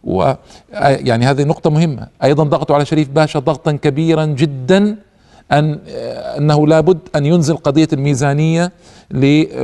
و 0.05 0.23
آه، 0.23 0.37
يعني 0.73 1.27
هذه 1.27 1.45
نقطة 1.45 1.71
مهمة. 1.71 2.09
أيضا 2.25 2.45
ضغطوا 2.45 2.77
على 2.77 2.85
شريف 2.85 3.09
باشا 3.09 3.39
ضغطا 3.39 3.73
كبيرا 3.73 4.25
جدا 4.25 4.97
أن 5.53 5.79
أنه 6.39 6.67
لابد 6.67 6.99
أن 7.17 7.27
ينزل 7.27 7.57
قضية 7.57 7.89
الميزانية 7.93 8.73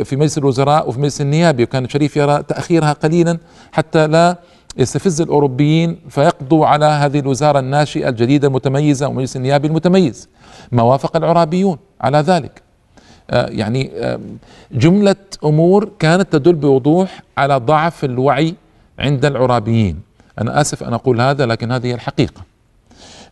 في 0.05 0.17
مجلس 0.17 0.39
الوزراء 0.39 0.89
وفي 0.89 1.01
مجلس 1.01 1.21
النيابي. 1.21 1.63
وكان 1.63 1.89
شريف 1.89 2.17
يرى 2.17 2.43
تأخيرها 2.43 2.93
قليلا 2.93 3.39
حتى 3.73 4.07
لا 4.07 4.39
يستفز 4.77 5.21
الأوروبيين 5.21 5.99
فيقضوا 6.09 6.67
على 6.67 6.85
هذه 6.85 7.19
الوزارة 7.19 7.59
الناشئة 7.59 8.09
الجديدة 8.09 8.49
المتميزة 8.49 9.09
ومجلس 9.09 9.37
النيابي 9.37 9.69
المتميز. 9.69 10.29
ما 10.73 10.83
وافق 10.83 11.17
العرابيون 11.17 11.79
على 12.01 12.19
ذلك. 12.19 12.63
آه، 13.31 13.47
يعني 13.47 13.91
جملة 14.73 15.17
أمور 15.45 15.89
كانت 15.99 16.33
تدل 16.33 16.53
بوضوح 16.53 17.23
على 17.39 17.57
ضعف 17.57 18.05
الوعي 18.05 18.55
عند 18.99 19.25
العرابيين. 19.25 20.01
أنا 20.41 20.61
آسف 20.61 20.83
أن 20.83 20.95
أقول 20.95 21.21
هذا 21.21 21.47
لكن 21.47 21.73
هذه 21.73 21.95
الحقيقة. 21.95 22.43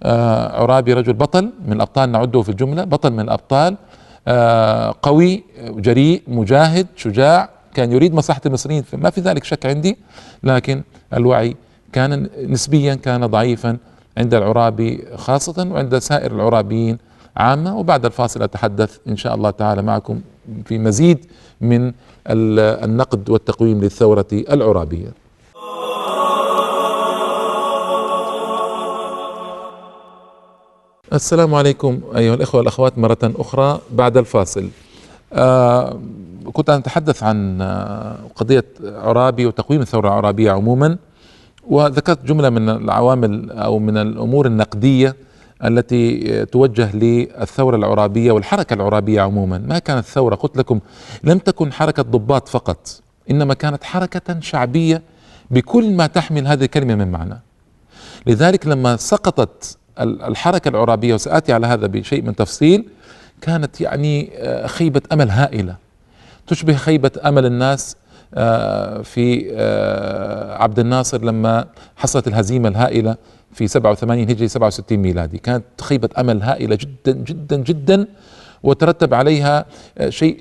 آه، 0.03 0.63
عرابي 0.63 0.93
رجل 0.93 1.13
بطل 1.13 1.51
من 1.67 1.73
الأبطال 1.73 2.13
نعده 2.13 2.43
في 2.43 2.49
الجملة 2.49 2.85
بطل 2.85 3.11
من 3.11 3.21
الأبطال. 3.21 3.77
آه، 4.29 4.95
قوي 5.03 5.45
جريء 5.61 6.23
مجاهد 6.29 6.87
شجاع 6.97 7.49
كان 7.75 7.93
يريد 7.93 8.15
مصلحة 8.15 8.41
المصريين 8.47 8.85
ما 8.93 9.11
في 9.11 9.21
ذلك 9.21 9.45
شك 9.45 9.67
عندي 9.67 9.97
لكن 10.43 10.83
الوعي 11.15 11.57
كان 11.93 12.29
نسبيا 12.43 12.95
كان 12.95 13.27
ضعيفا 13.27 13.77
عند 14.19 14.35
العرابي 14.35 15.05
خاصة 15.17 15.69
وعند 15.71 15.99
سائر 15.99 16.33
العرابيين 16.33 16.99
عامة 17.37 17.79
وبعد 17.79 18.05
الفاصل 18.05 18.43
أتحدث 18.43 18.99
إن 19.09 19.17
شاء 19.17 19.35
الله 19.35 19.51
تعالى 19.51 19.83
معكم 19.83 20.21
في 20.65 20.79
مزيد 20.79 21.27
من 21.61 21.93
النقد 22.27 23.31
والتقويم 23.31 23.81
للثورة 23.81 24.27
العرابية. 24.33 25.13
السلام 31.13 31.55
عليكم 31.55 32.01
أيها 32.17 32.35
الإخوة 32.35 32.59
والأخوات 32.59 32.99
مرة 32.99 33.19
أخرى 33.23 33.81
بعد 33.93 34.17
الفاصل. 34.17 34.69
آه 35.33 36.01
كنت 36.53 36.71
أتحدث 36.71 37.23
عن 37.23 37.61
آه، 37.61 38.17
قضية 38.35 38.65
عرابي 38.83 39.47
وتقويم 39.47 39.81
الثورة 39.81 40.09
العرابية 40.09 40.53
عموما 40.53 40.97
وذكرت 41.69 42.25
جملة 42.25 42.51
من 42.51 42.69
العوامل 42.69 43.51
أو 43.51 43.79
من 43.79 43.97
الأمور 43.97 44.47
النقدية 44.47 45.17
التي 45.65 46.45
توجه 46.47 46.97
للثورة 46.97 47.77
العرابية 47.77 48.33
والحركة 48.33 48.75
العرابية 48.75 49.21
عموما. 49.21 49.59
ما 49.59 49.79
كانت 49.79 50.05
ثورة؟ 50.05 50.35
قلت 50.35 50.57
لكم 50.57 50.81
لم 51.25 51.39
تكن 51.39 51.73
حركة 51.73 52.03
ضباط 52.03 52.49
فقط 52.49 53.03
إنما 53.31 53.55
كانت 53.55 53.85
حركة 53.85 54.41
شعبية 54.41 55.03
بكل 55.51 55.93
ما 55.97 56.07
تحمل 56.07 56.47
هذه 56.47 56.65
الكلمة 56.65 56.95
من 56.95 57.11
معنى. 57.11 57.41
لذلك 58.27 58.67
لما 58.67 58.97
سقطت 58.97 59.79
الحركة 60.01 60.69
العرابية 60.69 61.15
وسآتي 61.15 61.53
على 61.53 61.67
هذا 61.67 61.87
بشيء 61.87 62.23
من 62.23 62.37
تفصيل 62.37 62.85
كانت 63.41 63.81
يعني 63.81 64.31
آه، 64.35 64.67
خيبة 64.67 65.03
أمل 65.13 65.31
هائلة. 65.31 65.77
تشبه 66.47 66.75
خيبة 66.75 67.11
أمل 67.25 67.47
الناس 67.47 67.97
آه، 68.35 69.03
في 69.03 69.51
آه، 69.53 70.63
عبد 70.63 70.79
الناصر 70.79 71.25
لما 71.25 71.65
حصلت 71.97 72.29
الهزيمة 72.29 72.69
الهائلة 72.69 73.17
في 73.53 73.69
87 73.69 74.31
هجري 74.31 74.49
67 74.49 74.99
ميلادي. 74.99 75.39
كانت 75.39 75.65
خيبة 75.81 76.09
أمل 76.19 76.43
هائلة 76.43 76.79
جدا 76.81 77.13
جدا 77.13 77.57
جدا 77.57 78.07
وترتب 78.63 79.15
عليها 79.15 79.67
شيء 80.09 80.41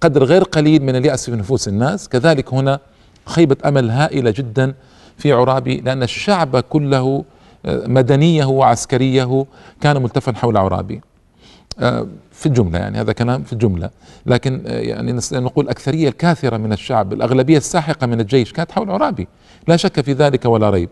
قدر 0.00 0.24
غير 0.24 0.42
قليل 0.42 0.82
من 0.82 0.96
اليأس 0.96 1.30
في 1.30 1.36
نفوس 1.36 1.68
الناس. 1.68 2.08
كذلك 2.08 2.54
هنا 2.54 2.80
خيبة 3.26 3.56
أمل 3.64 3.90
هائلة 3.90 4.30
جدا 4.30 4.74
في 5.18 5.32
عرابي 5.32 5.76
لأن 5.80 6.02
الشعب 6.02 6.60
كله 6.60 7.24
مدنيه 7.66 8.44
وعسكريه 8.44 9.46
كان 9.80 10.02
ملتفا 10.02 10.32
حول 10.32 10.56
عرابي. 10.56 11.00
في 12.36 12.46
الجملة 12.46 12.78
يعني 12.78 13.00
هذا 13.00 13.12
كلام 13.12 13.42
في 13.42 13.52
الجملة. 13.52 13.90
لكن 14.26 14.62
يعني 14.66 15.18
نقول 15.32 15.64
الأكثرية 15.64 16.08
الكاثرة 16.08 16.56
من 16.56 16.72
الشعب 16.72 17.12
الأغلبية 17.12 17.56
الساحقة 17.56 18.06
من 18.06 18.20
الجيش 18.20 18.52
كانت 18.52 18.72
حول 18.72 18.90
عرابي. 18.90 19.28
لا 19.68 19.76
شك 19.76 20.00
في 20.00 20.12
ذلك 20.12 20.44
ولا 20.44 20.70
ريب. 20.70 20.88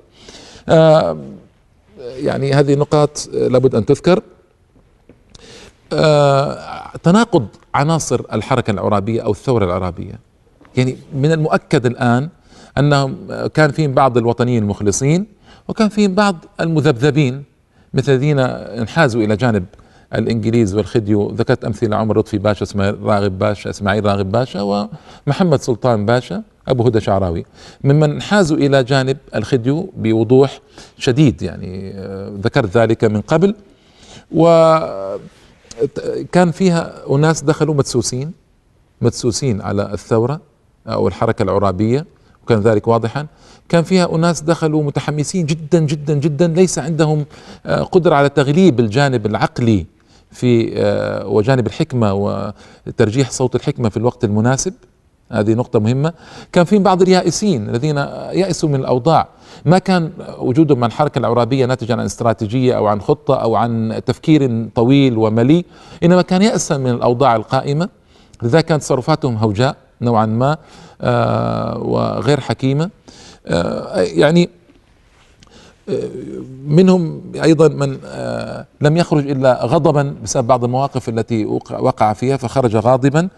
يعني 1.99 2.53
هذه 2.53 2.75
نقاط 2.75 3.29
لابد 3.33 3.75
أن 3.75 3.87
تذكر. 3.87 4.23
آه، 5.93 6.91
تناقض 7.03 7.47
عناصر 7.75 8.23
الحركة 8.33 8.71
العرابية 8.71 9.23
أو 9.23 9.31
الثورة 9.31 9.65
العرابية. 9.65 10.19
يعني 10.77 10.97
من 11.15 11.33
المؤكد 11.33 11.87
الآن 11.87 12.29
أنهم 12.79 13.17
كان 13.55 13.71
فيهم 13.71 13.93
بعض 13.93 14.19
الوطنيين 14.19 14.63
المخلصين 14.63 15.27
وكان 15.69 15.89
فيهم 15.89 16.15
بعض 16.15 16.37
المذبذبين 16.61 17.43
مثل 17.95 18.13
الذين 18.13 18.39
انحازوا 18.39 19.23
إلى 19.23 19.37
جانب 19.37 19.65
الإنجليز 20.15 20.75
والخديو. 20.75 21.31
ذكرت 21.31 21.65
أمثلة 21.65 21.97
عمر 21.97 22.19
لطفي 22.19 22.39
باشا 22.39 22.63
اسماعيل 22.63 23.03
راغب 23.03 23.39
باشا 23.39 23.71
إسماعيل 23.71 24.05
راغب 24.05 24.33
باشا 24.33 24.89
ومحمد 25.27 25.61
سلطان 25.61 26.07
باشا 26.07 26.43
أبو 26.69 26.87
هدى 26.87 27.01
شعراوي. 27.01 27.45
ممن 27.85 28.23
حازوا 28.23 28.57
إلى 28.57 28.85
جانب 28.85 29.17
الخديو 29.35 29.93
بوضوح 29.97 30.61
شديد 30.99 31.43
يعني 31.43 31.93
آه، 31.95 32.33
ذكرت 32.43 32.77
ذلك 32.77 33.05
من 33.05 33.21
قبل. 33.21 33.55
وكان 34.33 35.21
فيها 36.53 36.93
أناس 37.11 37.43
دخلوا 37.43 37.75
مدسوسين 37.75 38.33
مدسوسين 39.01 39.61
على 39.61 39.93
الثورة 39.93 40.41
أو 40.87 41.09
الحركة 41.09 41.43
العرابية 41.43 42.07
وكان 42.43 42.61
ذلك 42.61 42.89
واضحا. 42.89 43.27
كان 43.69 43.83
فيها 43.83 44.15
أناس 44.15 44.41
دخلوا 44.41 44.83
متحمسين 44.83 45.47
جدا 45.47 45.79
جدا 45.81 46.15
جدا. 46.15 46.47
ليس 46.47 46.79
عندهم 46.79 47.25
آه، 47.67 47.83
قدرة 47.83 48.15
على 48.15 48.29
تغليب 48.29 48.81
الجانب 48.81 49.27
العقلي 49.27 49.87
في 50.35 50.73
آه، 50.77 51.27
وجانب 51.27 51.67
الحكمة 51.67 52.15
وترجيح 52.15 53.31
صوت 53.31 53.55
الحكمة 53.55 53.89
في 53.89 53.97
الوقت 53.97 54.25
المناسب. 54.25 54.75
هذه 55.33 55.55
نقطة 55.55 55.79
مهمة. 55.79 56.13
كان 56.53 56.65
في 56.65 56.79
بعض 56.79 57.03
اليائسين 57.03 57.69
الذين 57.69 57.97
يأسوا 58.33 58.69
من 58.69 58.75
الأوضاع. 58.75 59.29
ما 59.65 59.79
كان 59.79 60.11
وجودهم 60.39 60.79
مع 60.79 60.87
الحركة 60.87 61.19
العرابية 61.19 61.67
ناتجا 61.67 61.95
عن 61.95 62.01
استراتيجية 62.01 62.77
أو 62.77 62.87
عن 62.87 63.01
خطة 63.01 63.35
أو 63.37 63.57
عن 63.57 64.01
تفكير 64.07 64.69
طويل 64.75 65.19
ومليء 65.19 65.65
إنما 66.03 66.23
كان 66.23 66.43
يأسا 66.43 66.77
من 66.77 66.91
الأوضاع 66.91 67.37
القائمة. 67.37 67.89
لذلك 68.43 68.65
كانت 68.65 68.83
تصرفاتهم 68.83 69.37
هوجاء 69.37 69.77
نوعا 70.01 70.27
ما 70.27 70.57
آه 71.01 71.79
وغير 71.79 72.41
حكيمة. 72.41 72.91
آه 73.47 74.01
يعني 74.01 74.51
منهم 76.67 77.23
أيضا 77.43 77.69
من 77.69 77.99
آه، 78.05 78.67
لم 78.81 78.97
يخرج 78.97 79.31
إلا 79.31 79.65
غضبا 79.65 80.15
بسبب 80.25 80.47
بعض 80.47 80.65
المواقف 80.65 81.09
التي 81.09 81.45
وقع 81.71 82.13
فيها 82.13 82.37
فخرج 82.37 82.77
غاضبا. 82.77 83.29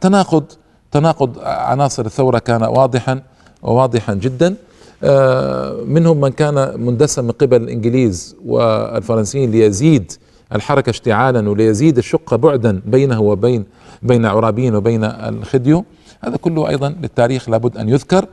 تناقض 0.00 0.44
تناقض 0.92 1.38
عناصر 1.42 2.06
الثورة 2.06 2.38
كان 2.38 2.62
واضحا 2.62 3.22
وواضحا 3.62 4.14
جدا. 4.14 4.54
آه، 5.04 5.76
منهم 5.86 6.20
من 6.20 6.28
كان 6.28 6.80
مندسا 6.80 7.22
من 7.22 7.30
قبل 7.30 7.62
الإنجليز 7.62 8.36
والفرنسيين 8.46 9.50
ليزيد 9.50 10.12
الحركة 10.54 10.90
اشتعالا 10.90 11.50
وليزيد 11.50 11.98
الشقه 11.98 12.36
بعدا 12.36 12.80
بينه 12.86 13.20
وبين 13.20 13.64
بين 14.02 14.26
عرابيين 14.26 14.74
وبين 14.74 15.04
الخديو. 15.04 15.84
هذا 16.20 16.36
كله 16.36 16.68
أيضا 16.68 16.88
للتاريخ 16.88 17.48
لابد 17.48 17.76
أن 17.76 17.88
يذكر. 17.88 18.26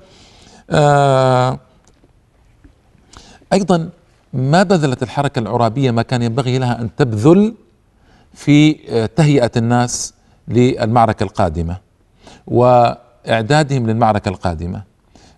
آه 0.70 1.60
أيضا 3.54 3.90
ما 4.34 4.64
بذلت 4.64 5.04
الحركة 5.04 5.40
العرابية 5.40 5.92
ما 5.92 6.02
كان 6.02 6.22
ينبغي 6.22 6.58
لها 6.58 6.82
أن 6.82 6.96
تبذل 6.96 7.54
في 8.34 8.78
آه، 8.90 9.06
تهيئة 9.06 9.52
الناس 9.58 10.14
للمعركة 10.48 11.24
القادمة 11.24 11.78
وإعدادهم 12.48 13.88
للمعركة 13.88 14.30
القادمة. 14.30 14.84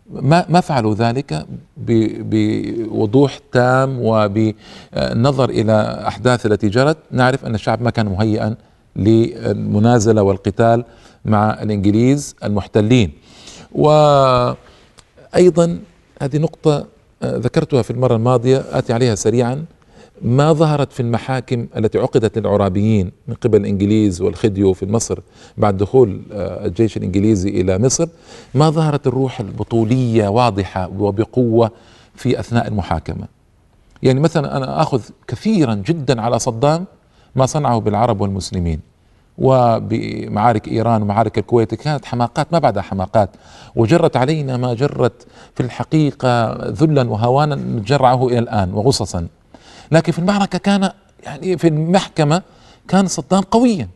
ما 0.09 0.45
ما 0.49 0.61
فعلوا 0.61 0.95
ذلك؟ 0.95 1.45
بوضوح 1.77 3.39
تام 3.51 3.99
وبالنظر 4.01 5.49
إلى 5.49 6.03
أحداث 6.07 6.45
التي 6.45 6.69
جرت. 6.69 6.97
نعرف 7.11 7.45
أن 7.45 7.55
الشعب 7.55 7.81
ما 7.81 7.89
كان 7.89 8.05
مهيئا 8.05 8.55
للمنازلة 8.95 10.21
والقتال 10.21 10.85
مع 11.25 11.61
الإنجليز 11.61 12.35
المحتلين. 12.43 13.11
وأيضا 13.71 14.55
هذه 16.21 16.37
نقطة 16.37 16.87
ذكرتها 17.23 17.81
في 17.81 17.91
المرة 17.91 18.15
الماضية 18.15 18.63
آتي 18.71 18.93
عليها 18.93 19.15
سريعا 19.15 19.65
ما 20.21 20.53
ظهرت 20.53 20.91
في 20.91 20.99
المحاكم 20.99 21.67
التي 21.77 21.99
عقدت 21.99 22.37
للعرابيين 22.37 23.11
من 23.27 23.33
قبل 23.33 23.59
الإنجليز 23.59 24.21
والخديو 24.21 24.73
في 24.73 24.85
مصر 24.85 25.19
بعد 25.57 25.77
دخول 25.77 26.21
آه، 26.31 26.65
الجيش 26.65 26.97
الإنجليزي 26.97 27.49
إلى 27.49 27.77
مصر 27.79 28.07
ما 28.53 28.69
ظهرت 28.69 29.07
الروح 29.07 29.39
البطولية 29.39 30.27
واضحة 30.27 30.91
وبقوة 30.99 31.71
في 32.15 32.39
أثناء 32.39 32.67
المحاكمة. 32.67 33.27
يعني 34.03 34.19
مثلا 34.19 34.57
أنا 34.57 34.81
آخذ 34.81 35.01
كثيرا 35.27 35.75
جدا 35.75 36.21
على 36.21 36.39
صدام 36.39 36.85
ما 37.35 37.45
صنعه 37.45 37.79
بالعرب 37.79 38.21
والمسلمين. 38.21 38.79
وبمعارك 39.37 40.67
إيران 40.67 41.01
ومعارك 41.01 41.37
الكويت 41.37 41.75
كانت 41.75 42.05
حماقات 42.05 42.47
ما 42.51 42.59
بعدها 42.59 42.83
حماقات. 42.83 43.29
وجرت 43.75 44.17
علينا 44.17 44.57
ما 44.57 44.73
جرت 44.73 45.27
في 45.55 45.63
الحقيقة 45.63 46.53
ذلا 46.69 47.09
وهوانا 47.09 47.55
نجرعه 47.55 48.27
إلى 48.27 48.39
الآن 48.39 48.73
وغصصا 48.73 49.27
لكن 49.91 50.11
في 50.11 50.19
المعركة 50.19 50.57
كان 50.57 50.91
يعني 51.23 51.57
في 51.57 51.67
المحكمة 51.67 52.41
كان 52.87 53.07
صدام 53.07 53.41
قويا. 53.41 53.87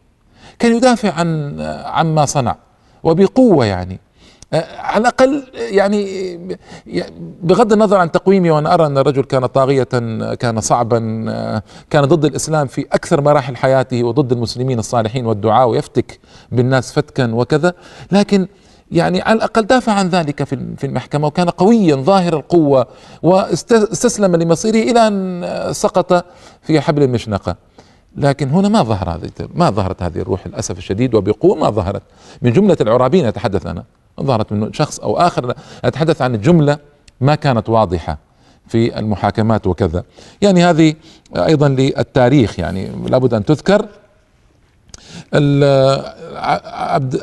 كان 0.60 0.75
يدافع 0.75 1.13
عن 1.13 1.62
عما 1.86 2.25
صنع. 2.25 2.56
وبقوة 3.04 3.65
يعني. 3.65 3.99
على 4.53 5.01
الأقل 5.01 5.43
يعني 5.53 6.38
بغض 7.41 7.73
النظر 7.73 7.97
عن 7.97 8.12
تقويمي 8.12 8.51
وأنا 8.51 8.73
أرى 8.73 8.85
أن 8.85 8.97
الرجل 8.97 9.23
كان 9.23 9.45
طاغية 9.45 9.83
كان 10.39 10.59
صعبا 10.59 10.99
كان 11.89 12.05
ضد 12.05 12.25
الإسلام 12.25 12.67
في 12.67 12.85
أكثر 12.91 13.21
مراحل 13.21 13.55
حياته 13.55 14.03
وضد 14.03 14.31
المسلمين 14.31 14.79
الصالحين 14.79 15.25
والدعاء 15.25 15.69
ويفتك 15.69 16.19
بالناس 16.51 16.91
فتكا 16.91 17.33
وكذا. 17.33 17.73
لكن 18.12 18.47
يعني 18.91 19.21
على 19.21 19.38
الأقل 19.38 19.62
دافع 19.65 19.91
عن 19.91 20.09
ذلك 20.09 20.43
في 20.43 20.75
في 20.77 20.88
المحكمة 20.88 21.27
وكان 21.27 21.49
قويا 21.49 21.95
ظاهر 21.95 22.33
القوة 22.33 22.88
واستسلم 23.23 24.35
لمصيره 24.35 24.91
إلى 24.91 25.07
أن 25.07 25.73
سقط 25.73 26.25
في 26.62 26.81
حبل 26.81 27.03
المشنقة. 27.03 27.55
لكن 28.17 28.49
هنا 28.49 28.69
ما 28.69 28.83
ظهر 28.83 29.09
هذه 29.09 29.29
ما 29.53 29.69
ظهرت 29.69 30.03
هذه 30.03 30.17
الروح 30.17 30.47
للأسف 30.47 30.77
الشديد 30.77 31.15
وبقوة 31.15 31.55
ما 31.55 31.69
ظهرت 31.69 32.01
من 32.41 32.53
جملة 32.53 32.77
العرابين 32.81 33.25
أتحدث 33.25 33.65
أنا. 33.67 33.83
ظهرت 34.21 34.51
من 34.51 34.73
شخص 34.73 34.99
أو 34.99 35.17
آخر 35.17 35.53
أتحدث 35.86 36.21
عن 36.21 36.36
الجمله 36.36 36.77
ما 37.21 37.36
كانت 37.36 37.69
واضحة 37.69 38.17
في 38.67 38.99
المحاكمات 38.99 39.67
وكذا. 39.67 40.03
يعني 40.41 40.65
هذه 40.65 40.93
أيضا 41.36 41.69
للتاريخ 41.69 42.60
يعني 42.60 42.91
لابد 43.10 43.34
أن 43.34 43.45
تذكر. 43.45 43.86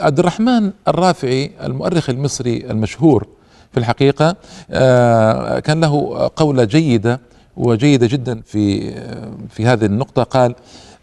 عبد 0.00 0.18
الرحمن 0.18 0.70
الرافعي 0.88 1.50
المؤرخ 1.62 2.11
المصري 2.11 2.56
المشهور 2.70 3.26
في 3.72 3.78
الحقيقة 3.78 4.37
آه، 4.70 5.59
كان 5.59 5.80
له 5.80 6.30
قولة 6.37 6.64
جيدة 6.64 7.20
وجيدة 7.56 8.06
جدا 8.06 8.40
في 8.46 8.94
في 9.48 9.66
هذه 9.66 9.85
النقطة. 9.85 10.22
قال 10.22 10.54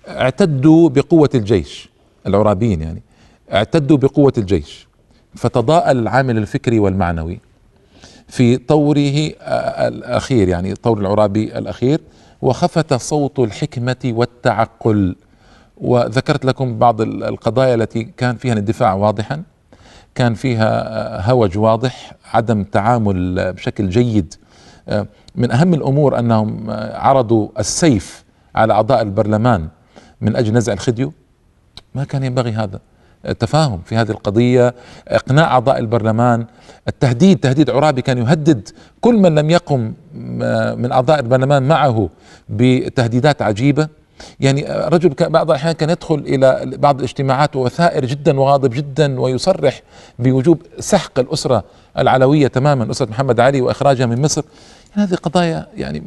اعتدوا 0.08 0.90
بقوة 0.90 1.30
الجيش. 1.36 1.90
العرابيين 2.28 2.82
يعني 2.82 3.02
اعتدوا 3.54 3.98
بقوة 3.98 4.34
الجيش. 4.38 4.88
فتضاءل 5.36 5.98
العامل 5.98 6.38
الفكري 6.38 6.80
والمعنوي 6.80 7.40
في 8.28 8.58
طوره 8.58 9.32
الأخير 9.88 10.48
يعني 10.48 10.74
طور 10.74 11.00
العرابي 11.00 11.58
الأخير 11.58 12.02
وخفت 12.42 12.94
صوت 12.94 13.40
الحكمة 13.40 13.96
والتعقل. 14.06 15.16
وذكرت 15.78 16.46
لكم 16.46 16.78
بعض 16.78 17.02
القضايا 17.02 17.76
التي 17.76 18.04
كان 18.04 18.36
فيها 18.36 18.54
الاندفاع 18.54 18.94
واضحا 18.94 19.44
كان 20.16 20.34
فيها 20.34 21.32
هوج 21.32 21.58
واضح 21.58 22.14
عدم 22.34 22.64
تعامل 22.64 23.54
بشكل 23.54 23.90
جيد. 23.90 24.34
من 25.36 25.52
أهم 25.52 25.74
الأمور 25.74 26.20
أنهم 26.20 26.66
عرضوا 26.94 27.48
السيف 27.60 28.24
على 28.56 28.74
أعضاء 28.74 29.02
البرلمان 29.02 29.68
من 30.22 30.36
أجل 30.36 30.54
نزع 30.54 30.74
الخديو. 30.74 31.14
ما 31.96 32.04
كان 32.04 32.24
ينبغي 32.24 32.52
هذا. 32.52 32.80
التفاهم 33.26 33.82
في 33.86 33.96
هذه 33.96 34.10
القضية 34.10 34.76
إقناع 35.08 35.46
أعضاء 35.46 35.80
البرلمان 35.80 36.46
التهديد 36.88 37.40
تهديد 37.40 37.70
عرابي 37.70 38.02
كان 38.02 38.18
يهدد 38.18 38.70
كل 39.02 39.16
من 39.16 39.36
لم 39.36 39.50
يقم 39.50 39.94
من 40.78 40.92
أعضاء 40.92 41.20
البرلمان 41.20 41.64
معه 41.64 42.10
بتهديدات 42.50 43.42
عجيبة. 43.42 43.88
يعني 44.40 44.66
رجل 44.70 45.14
بعض 45.20 45.50
الأحيان 45.52 45.74
كان 45.74 45.90
يدخل 45.90 46.16
إلى 46.16 46.78
بعض 46.78 46.98
الاجتماعات 46.98 47.56
وثائر 47.56 48.06
جدا 48.06 48.40
وغاضب 48.40 48.74
جدا 48.74 49.20
ويصرح 49.20 49.82
بوجوب 50.20 50.62
سحق 50.80 51.20
الأسرة 51.20 51.64
العلوية 51.98 52.48
تماما 52.48 52.92
أسرة 52.92 53.10
محمد 53.10 53.40
علي 53.40 53.62
وإخراجها 53.62 54.06
من 54.06 54.22
مصر. 54.22 54.44
يعني 54.96 55.08
هذه 55.08 55.16
قضايا 55.16 55.68
يعني 55.78 56.04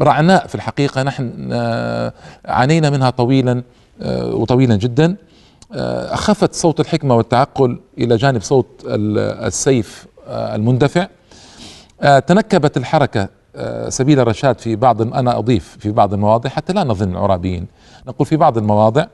رعناء 0.00 0.46
في 0.46 0.54
الحقيقة. 0.54 1.02
نحن 1.02 1.48
عانينا 2.44 2.90
منها 2.90 3.10
طويلا. 3.10 3.52
آه، 3.52 3.62
وطويلا 4.00 4.76
جدا. 4.76 5.16
آه، 5.72 6.14
أخفت 6.14 6.54
صوت 6.54 6.80
الحكمة 6.80 7.16
والتعقل 7.16 7.80
إلى 7.98 8.16
جانب 8.16 8.42
صوت 8.42 8.66
السيف 8.86 10.06
آه، 10.28 10.54
المندفع. 10.54 11.06
تنكبت 12.26 12.76
الحركة 12.76 13.28
سبيل 13.88 14.20
الرشاد 14.20 14.58
في 14.58 14.76
بعض 14.76 15.02
أنا 15.02 15.38
أضيف 15.38 15.76
في 15.80 15.90
بعض 15.90 16.14
المواضع 16.14 16.50
حتى 16.50 16.72
لا 16.72 16.84
نظن 16.84 17.10
العرابيين 17.10 17.66
نقول 18.06 18.26
في 18.26 18.36
بعض 18.36 18.58
المواضع 18.58 19.06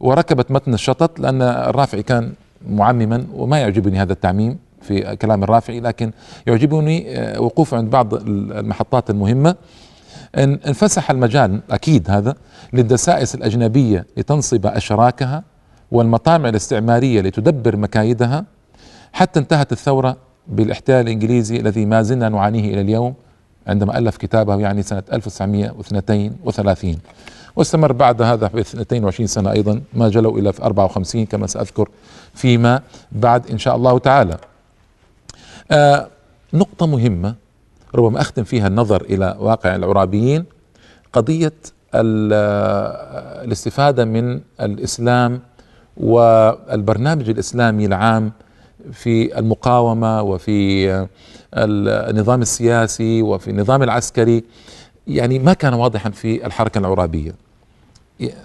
وركبت 0.00 0.50
متن 0.50 0.74
الشطط 0.74 1.20
لأن 1.20 1.42
الرافعي 1.42 2.02
كان 2.02 2.32
معمما 2.68 3.26
وما 3.34 3.58
يعجبني 3.58 4.02
هذا 4.02 4.12
التعميم 4.12 4.58
في 4.82 5.16
كلام 5.16 5.42
الرافعي 5.44 5.80
لكن 5.80 6.12
يعجبني 6.46 7.06
وقوفه 7.38 7.76
عند 7.76 7.90
بعض 7.90 8.14
المحطات 8.14 9.10
المهمة. 9.10 9.56
انفسح 10.34 11.10
المجال 11.10 11.60
أكيد 11.70 12.10
هذا 12.10 12.34
للدسائس 12.72 13.34
الأجنبية 13.34 14.06
لتنصب 14.16 14.66
أشراكها 14.66 15.42
والمطامع 15.90 16.48
الاستعمارية 16.48 17.20
لتدبر 17.20 17.76
مكايدها 17.76 18.44
حتى 19.12 19.40
انتهت 19.40 19.72
الثورة 19.72 20.16
بالاحتلال 20.48 21.00
الإنجليزي 21.00 21.56
الذي 21.56 21.86
ما 21.86 22.02
زلنا 22.02 22.28
نعانيه 22.28 22.72
إلى 22.74 22.80
اليوم 22.80 23.14
عندما 23.66 23.98
ألف 23.98 24.16
كتابه 24.16 24.56
يعني 24.60 24.82
سنة 24.82 25.02
1932 25.12 26.98
واستمر 27.56 27.92
بعد 27.92 28.22
هذا 28.22 28.46
ب 28.46 28.58
22 28.58 29.26
سنة 29.26 29.50
أيضا 29.52 29.80
ما 29.94 30.08
جلوا 30.08 30.38
إلى 30.38 30.52
54 30.62 31.26
كما 31.26 31.46
سأذكر 31.46 31.88
فيما 32.34 32.82
بعد 33.12 33.50
إن 33.50 33.58
شاء 33.58 33.76
الله 33.76 33.98
تعالى. 33.98 34.36
آه 35.70 36.08
نقطة 36.54 36.86
مهمة 36.86 37.34
ربما 37.94 38.20
أختم 38.20 38.44
فيها 38.44 38.66
النظر 38.66 39.02
إلى 39.02 39.36
واقع 39.38 39.76
العرابيين 39.76 40.44
قضية 41.12 41.52
الاستفادة 43.44 44.04
من 44.04 44.40
الإسلام 44.60 45.40
والبرنامج 45.96 47.28
الإسلامي 47.28 47.86
العام 47.86 48.32
في 48.92 49.38
المقاومة 49.38 50.22
وفي 50.22 51.06
النظام 51.54 52.42
السياسي 52.42 53.22
وفي 53.22 53.50
النظام 53.50 53.82
العسكري 53.82 54.44
يعني 55.06 55.38
ما 55.38 55.52
كان 55.52 55.74
واضحا 55.74 56.10
في 56.10 56.46
الحركة 56.46 56.78
العرابية. 56.78 57.34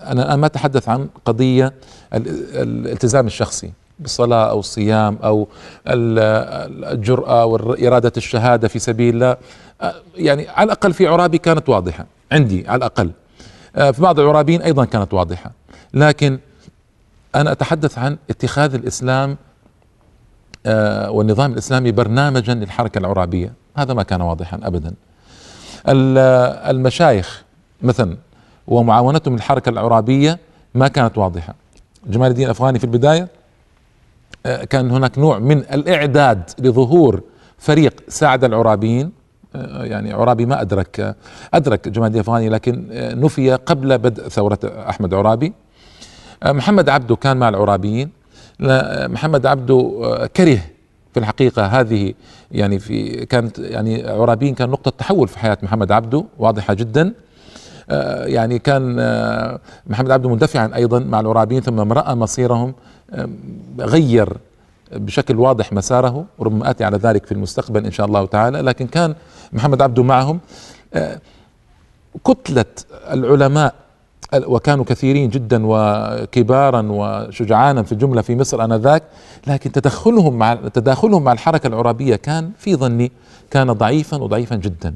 أنا 0.04 0.26
الان 0.26 0.40
ما 0.40 0.46
أتحدث 0.46 0.90
عن 0.90 1.10
قضية 1.26 1.74
الالتزام 2.14 3.28
الشخصي. 3.28 3.72
بالصلاه 4.00 4.50
أو 4.50 4.60
الصيام 4.60 5.18
أو 5.24 5.48
الجرأة 5.88 7.46
واراده 7.46 8.12
الشهادة 8.18 8.68
في 8.68 8.80
سبيل 8.80 9.14
الله. 9.14 9.38
يعني 10.16 10.48
على 10.48 10.66
الأقل 10.66 10.94
في 10.94 11.08
عرابي 11.08 11.38
كانت 11.38 11.70
واضحة. 11.70 12.06
عندي 12.32 12.68
على 12.68 12.78
الأقل. 12.78 13.12
في 13.74 14.02
بعض 14.02 14.20
العرابيين 14.20 14.62
أيضا 14.62 14.86
كانت 14.86 15.14
واضحة. 15.14 15.52
لكن 15.94 16.40
أنا 17.36 17.52
أتحدث 17.52 17.98
عن 17.98 18.18
اتخاذ 18.30 18.74
الإسلام 18.74 19.38
والنظام 21.08 21.54
الإسلامي 21.54 21.92
برنامجا 21.92 22.54
للحركة 22.54 22.98
العرابية. 22.98 23.54
هذا 23.78 23.94
ما 23.94 24.04
كان 24.04 24.22
واضحا 24.22 24.60
ابدا. 24.64 24.94
المشايخ 26.70 27.44
مثلا 27.82 28.18
ومعاونتهم 28.68 29.36
للحركة 29.36 29.70
العرابية 29.70 30.40
ما 30.74 30.88
كانت 30.88 31.18
واضحة. 31.18 31.56
جمال 32.08 32.30
الدين 32.30 32.46
الأفغاني 32.46 32.80
في 32.80 32.86
البداية 32.86 33.28
كان 34.44 34.92
هناك 34.92 35.20
نوع 35.20 35.40
من 35.40 35.58
الإعداد 35.58 36.44
لظهور 36.60 37.22
فريق 37.58 37.94
ساعد 38.08 38.44
العرابيين 38.44 39.12
آه، 39.56 39.84
يعني 39.86 40.14
عرابي 40.14 40.46
ما 40.46 40.62
أدرك 40.62 41.16
أدرك 41.54 41.88
جمال 41.90 42.16
الأفغاني 42.16 42.50
لكن 42.50 42.88
آه، 42.92 43.14
نفي 43.14 43.52
قبل 43.54 43.98
بدء 43.98 44.28
ثورة 44.28 44.60
أحمد 44.64 45.14
عرابي. 45.14 45.54
محمد 46.46 46.90
عبده 46.90 47.16
كان 47.16 47.38
مع 47.38 47.50
العرابيين. 47.50 48.10
محمد 49.10 49.46
عبده 49.46 50.28
كره 50.38 50.60
في 51.14 51.20
الحقيقة 51.20 51.66
هذه 51.66 52.14
يعني 52.52 52.80
في 52.80 53.26
كانت 53.26 53.60
يعني 53.60 54.08
عرابيين 54.10 54.56
كان 54.56 54.70
نقطة 54.70 54.92
تحول 54.92 55.28
في 55.28 55.40
حياة 55.40 55.58
محمد 55.64 55.92
عبده 55.92 56.26
واضحة 56.38 56.74
جدا. 56.74 57.02
آه، 57.08 57.14
يعني 58.26 58.60
كان 58.60 59.00
آه، 59.00 59.60
محمد 59.88 60.12
عبده 60.12 60.30
مندفعا 60.30 60.72
أيضا 60.76 61.00
مع 61.00 61.20
العرابيين 61.20 61.62
ثم 61.62 61.94
راى 61.94 62.16
مصيرهم 62.16 62.74
آه، 63.14 63.30
غير 63.80 64.38
بشكل 64.92 65.36
واضح 65.36 65.74
مساره 65.74 66.26
وربما 66.38 66.70
آتي 66.70 66.84
على 66.84 66.98
ذلك 66.98 67.26
في 67.26 67.32
المستقبل 67.32 67.86
إن 67.86 67.92
شاء 67.92 68.06
الله 68.06 68.26
تعالى 68.26 68.62
لكن 68.62 68.88
كان 68.88 69.16
محمد 69.54 69.82
عبده 69.82 70.04
معهم. 70.04 70.40
كتلة 72.26 72.66
العلماء 73.12 73.74
وكانوا 74.36 74.86
كثيرين 74.86 75.30
جدا 75.30 75.62
وكبارا 75.66 76.88
وشجعانا 76.92 77.84
في 77.84 77.92
الجملة 77.92 78.22
في 78.22 78.36
مصر 78.36 78.64
آنذاك 78.64 79.04
لكن 79.48 79.72
تدخلهم 79.72 80.38
مع 80.38 80.56
تداخلهم 80.56 81.24
مع 81.24 81.32
الحركة 81.32 81.68
العرابية 81.68 82.16
كان 82.16 82.52
في 82.58 82.76
ظني 82.76 83.12
كان 83.52 83.72
ضعيفا 83.72 84.18
وضعيفا 84.18 84.56
جدا. 84.56 84.96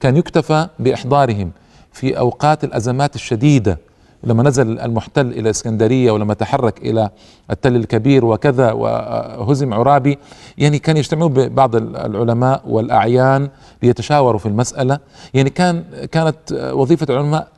كان 0.00 0.16
يكتفى 0.16 0.68
بإحضارهم. 0.78 1.50
في 1.94 2.18
أوقات 2.18 2.64
الأزمات 2.64 3.14
الشديدة 3.14 3.78
لما 4.24 4.42
نزل 4.42 4.80
المحتل 4.80 5.26
إلى 5.26 5.50
إسكندرية 5.50 6.10
ولما 6.10 6.34
تحرك 6.34 6.78
إلى 6.78 7.10
التل 7.50 7.76
الكبير 7.76 8.24
وكذا 8.24 8.72
وهزم 8.72 9.74
عرابي 9.74 10.18
يعني 10.58 10.78
كان 10.78 10.96
يجتمعون 10.96 11.32
ببعض 11.32 11.76
العلماء 11.76 12.62
والأعيان 12.66 13.48
ليتشاوروا 13.82 14.38
في 14.38 14.46
المسألة. 14.46 14.98
يعني 15.34 15.50
كان 15.50 15.84
كانت 16.12 16.36
وظيفة 16.52 17.06
العلماء 17.10 17.48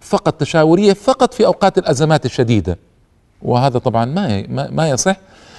فقط 0.00 0.34
تشاورية 0.34 0.92
فقط 0.92 1.34
في 1.34 1.46
أوقات 1.46 1.78
الأزمات 1.78 2.24
الشديدة. 2.24 2.78
وهذا 3.42 3.78
طبعا 3.78 4.04
ما 4.04 4.46
ما 4.70 4.88
يصح. 4.88 5.16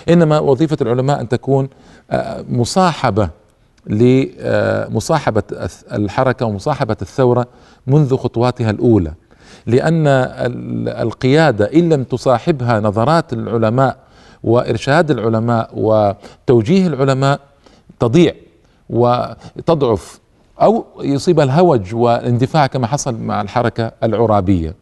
إنما 0.09 0.39
وظيفة 0.39 0.77
العلماء 0.81 1.21
أن 1.21 1.29
تكون 1.29 1.69
مصاحبة 2.49 3.29
لمصاحبة 3.87 5.43
الحركة 5.93 6.45
ومصاحبة 6.45 6.97
الثورة 7.01 7.47
منذ 7.87 8.17
خطواتها 8.17 8.69
الأولى. 8.69 9.13
لأن 9.65 10.07
القيادة 10.87 11.65
إن 11.65 11.93
لم 11.93 12.03
تصاحبها 12.03 12.79
نظرات 12.79 13.33
العلماء 13.33 13.97
وإرشاد 14.43 15.11
العلماء 15.11 15.69
وتوجيه 15.73 16.87
العلماء 16.87 17.39
تضيع 17.99 18.33
وتضعف 18.89 20.19
أو 20.61 20.85
يصيب 21.01 21.39
الهوج 21.39 21.95
والاندفاع 21.95 22.67
كما 22.67 22.87
حصل 22.87 23.15
مع 23.19 23.41
الحركة 23.41 23.91
العرابية. 24.03 24.75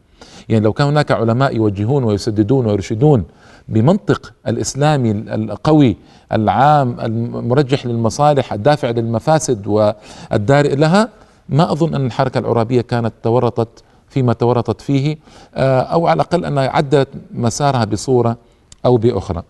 يعني 0.50 0.66
لو 0.66 0.74
كان 0.74 0.88
هناك 0.88 1.12
علماء 1.12 1.56
يوجهون 1.56 2.04
ويسددون 2.04 2.66
ويرشدون 2.66 3.24
بمنطق 3.67 4.34
الإسلامي 4.47 5.12
القوي 5.12 5.97
العام 6.32 7.00
المرجح 7.00 7.86
للمصالح 7.86 8.54
الدافع 8.54 8.89
للمفاسد 8.89 9.67
والدارئ 9.67 10.76
لها 10.76 11.10
ما 11.50 11.71
أظن 11.71 11.95
أن 11.95 12.06
الحركة 12.06 12.38
العرابية 12.38 12.82
كانت 12.82 13.13
تورطت 13.24 13.84
فيما 14.10 14.34
تورطت 14.34 14.82
فيه 14.82 15.17
آه، 15.56 15.82
أو 15.82 16.08
على 16.08 16.15
الأقل 16.15 16.45
انها 16.45 16.67
عدت 16.67 17.08
مسارها 17.34 17.86
بصورة 17.86 18.38
أو 18.86 18.97
بأخرى. 18.97 19.43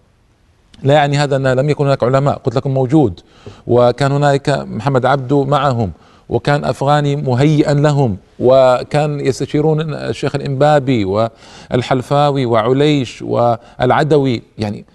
لا 0.83 0.93
يعني 0.93 1.17
هذا 1.17 1.35
ان 1.35 1.47
لم 1.47 1.69
يكن 1.69 1.85
هناك 1.85 2.03
علماء 2.03 2.37
قلت 2.37 2.55
لكم 2.55 2.73
موجود 2.73 3.19
وكان 3.67 4.11
هناك 4.11 4.49
محمد 4.49 5.05
عبده 5.05 5.43
معهم 5.43 5.91
وكان 6.31 6.63
أفغاني 6.65 7.15
مهيئا 7.15 7.73
لهم 7.73 8.17
وكان 8.39 9.19
يستشيرون 9.19 9.93
الشيخ 9.93 10.35
الامبابي 10.35 11.05
والحلفاوي 11.05 12.45
وعليش 12.45 13.21
والعدوي 13.21 14.41
يعني 14.57 14.85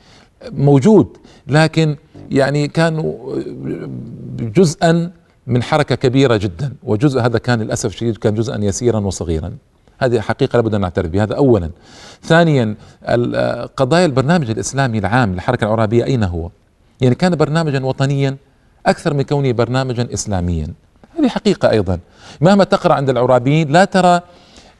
موجود 0.52 1.16
لكن 1.46 1.96
يعني 2.30 2.68
كانوا 2.68 3.12
جزءا 4.38 5.10
من 5.46 5.62
حركة 5.62 5.94
كبيرة 5.94 6.36
جدا 6.36 6.72
وجزء 6.82 7.20
هذا 7.20 7.38
كان 7.38 7.62
للأسف 7.62 7.90
الشديد 7.90 8.16
كان 8.16 8.34
جزءا 8.34 8.58
يسيرا 8.64 8.98
وصغيرا. 9.00 9.52
هذه 9.98 10.20
حقيقة 10.20 10.56
لابد 10.56 10.74
أن 10.74 10.80
نعترف 10.80 11.10
بها 11.10 11.22
هذا 11.22 11.34
اولا. 11.34 11.70
ثانيا 12.22 12.74
قضايا 13.76 14.06
البرنامج 14.06 14.50
الإسلامي 14.50 14.98
العام 14.98 15.32
للحركة 15.32 15.64
العرابيه 15.64 16.04
أين 16.04 16.24
هو؟ 16.24 16.50
يعني 17.00 17.14
كان 17.14 17.36
برنامجا 17.36 17.84
وطنيا 17.84 18.36
أكثر 18.86 19.14
من 19.14 19.22
كونه 19.22 19.52
برنامجا 19.52 20.08
اسلاميا. 20.14 20.68
هذه 21.18 21.28
حقيقة 21.28 21.70
أيضا. 21.70 21.98
مهما 22.40 22.64
تقرأ 22.64 22.94
عند 22.94 23.10
العرابيين 23.10 23.72
لا 23.72 23.84
ترى 23.84 24.20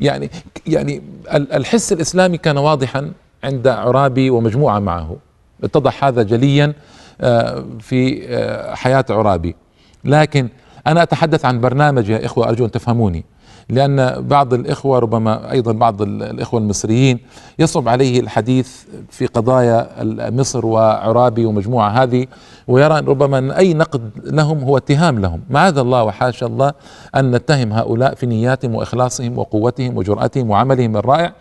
يعني 0.01 0.31
يعني 0.67 1.03
الحس 1.33 1.93
الإسلامي 1.93 2.39
كان 2.39 2.59
واضحا 2.59 3.13
عند 3.45 3.69
عرابي 3.69 4.31
ومجموعة 4.31 4.79
معه. 4.79 5.17
اتضح 5.65 6.05
هذا 6.05 6.23
جليا 6.23 6.73
آه، 7.21 7.65
في 7.81 8.27
آه، 8.29 8.75
حياة 8.75 9.05
عرابي. 9.11 9.57
لكن 10.05 10.49
أنا 10.87 11.03
أتحدث 11.03 11.45
عن 11.45 11.61
برنامج 11.61 12.09
يا 12.09 12.27
إخوة 12.27 12.49
أرجو 12.49 12.65
أن 12.65 12.71
تفهموني. 12.71 13.25
لأن 13.69 14.27
بعض 14.29 14.55
الإخوة 14.55 14.99
ربما 14.99 15.53
أيضا 15.53 15.73
بعض 15.73 16.03
الإخوة 16.03 16.61
المصريين 16.61 17.19
يصعب 17.59 17.89
عليه 17.89 18.21
الحديث 18.21 18.85
في 19.11 19.27
قضايا 19.27 19.89
مصر 20.31 20.67
وعرابي 20.67 21.45
ومجموعة 21.45 21.89
هذه 21.89 22.27
ويرى 22.69 23.01
ربما 23.01 23.39
أن 23.39 23.51
أي 23.51 23.75
نقد 23.75 24.11
لهم 24.25 24.59
هو 24.59 24.77
اتهام 24.77 25.19
لهم. 25.19 25.41
معاذ 25.51 25.79
الله 25.79 26.03
وحاشا 26.03 26.47
الله 26.47 26.73
أن 27.17 27.31
نتهم 27.31 27.73
هؤلاء 27.73 28.15
في 28.15 28.27
نياتهم 28.27 28.75
وإخلاصهم 28.75 29.39
وقوتهم 29.39 29.97
وجرأتهم 29.97 30.51
وعملهم 30.51 30.97
الرائع. 30.97 31.33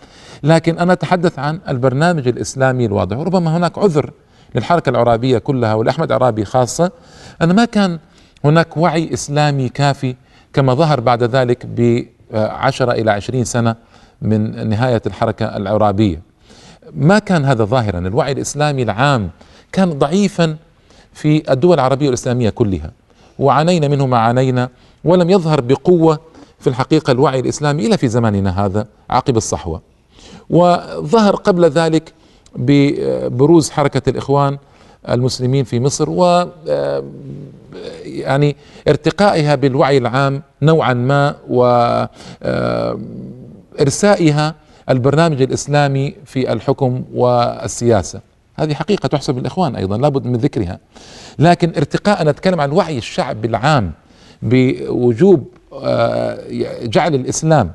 لكن 0.44 0.80
أنا 0.80 0.94
أتحدث 0.94 1.40
عن 1.40 1.60
البرنامج 1.70 2.28
الإسلامي 2.28 2.86
الواضح. 2.86 3.18
وربما 3.18 3.58
هناك 3.58 3.78
عذر 3.78 4.12
للحركة 4.56 4.90
العرابية 4.90 5.38
كلها 5.38 5.74
ولأحمد 5.74 6.12
عرابي 6.12 6.46
خاصة. 6.46 6.92
أن 7.42 7.56
ما 7.56 7.66
كان 7.66 8.00
هناك 8.44 8.78
وعي 8.78 9.14
إسلامي 9.14 9.70
كافي 9.70 10.16
كما 10.54 10.74
ظهر 10.74 11.00
بعد 11.00 11.24
ذلك 11.24 11.66
بعشرة 12.34 12.92
إلى 12.92 13.12
عشرين 13.12 13.44
سنة 13.44 13.76
من 14.22 14.70
نهاية 14.70 15.02
الحركة 15.06 15.46
العرابية. 15.58 16.22
ما 16.94 17.20
كان 17.20 17.46
هذا 17.46 17.64
ظاهرا؟ 17.66 18.00
الوعي 18.00 18.32
الإسلامي 18.32 18.84
العام 18.84 19.30
كان 19.72 20.00
ضعيفا 20.00 20.56
في 21.14 21.52
الدول 21.52 21.74
العربية 21.74 22.06
والإسلامية 22.06 22.50
كلها. 22.50 22.92
وعانينا 23.40 23.88
منه 23.88 24.06
ما 24.06 24.18
عانينا 24.18 24.70
ولم 25.04 25.30
يظهر 25.30 25.62
بقوة 25.62 26.20
في 26.60 26.68
الحقيقة 26.68 27.12
الوعي 27.12 27.40
الإسلامي 27.40 27.86
إلا 27.86 27.96
في 27.96 28.08
زماننا 28.08 28.66
هذا 28.66 28.88
عقب 29.10 29.38
الصحوة. 29.38 29.82
وظهر 30.50 31.36
قبل 31.36 31.66
ذلك 31.66 32.14
ببروز 32.56 33.70
حركة 33.70 34.10
الإخوان 34.10 34.58
المسلمين 35.10 35.64
في 35.64 35.80
مصر 35.80 36.10
و 36.10 36.48
يعني 38.06 38.56
ارتقائها 38.88 39.56
بالوعي 39.56 39.98
العام 39.98 40.42
نوعا 40.62 40.94
ما 40.94 41.36
وارسائها 43.80 44.56
البرنامج 44.90 45.42
الإسلامي 45.42 46.16
في 46.26 46.54
الحكم 46.54 47.04
والسياسة. 47.14 48.22
هذه 48.56 48.74
حقيقة 48.74 49.08
تحسب 49.08 49.38
للاخوان 49.38 49.76
أيضا 49.76 49.98
لابد 49.98 50.26
من 50.26 50.36
ذكرها. 50.36 50.80
لكن 51.40 51.74
ارتقاء 51.78 52.26
نتكلم 52.26 52.62
عن 52.62 52.72
وعي 52.72 52.98
الشعب 52.98 53.46
العام 53.46 53.92
بوجوب 54.42 55.48
جعل 56.84 57.16
الإسلام 57.16 57.72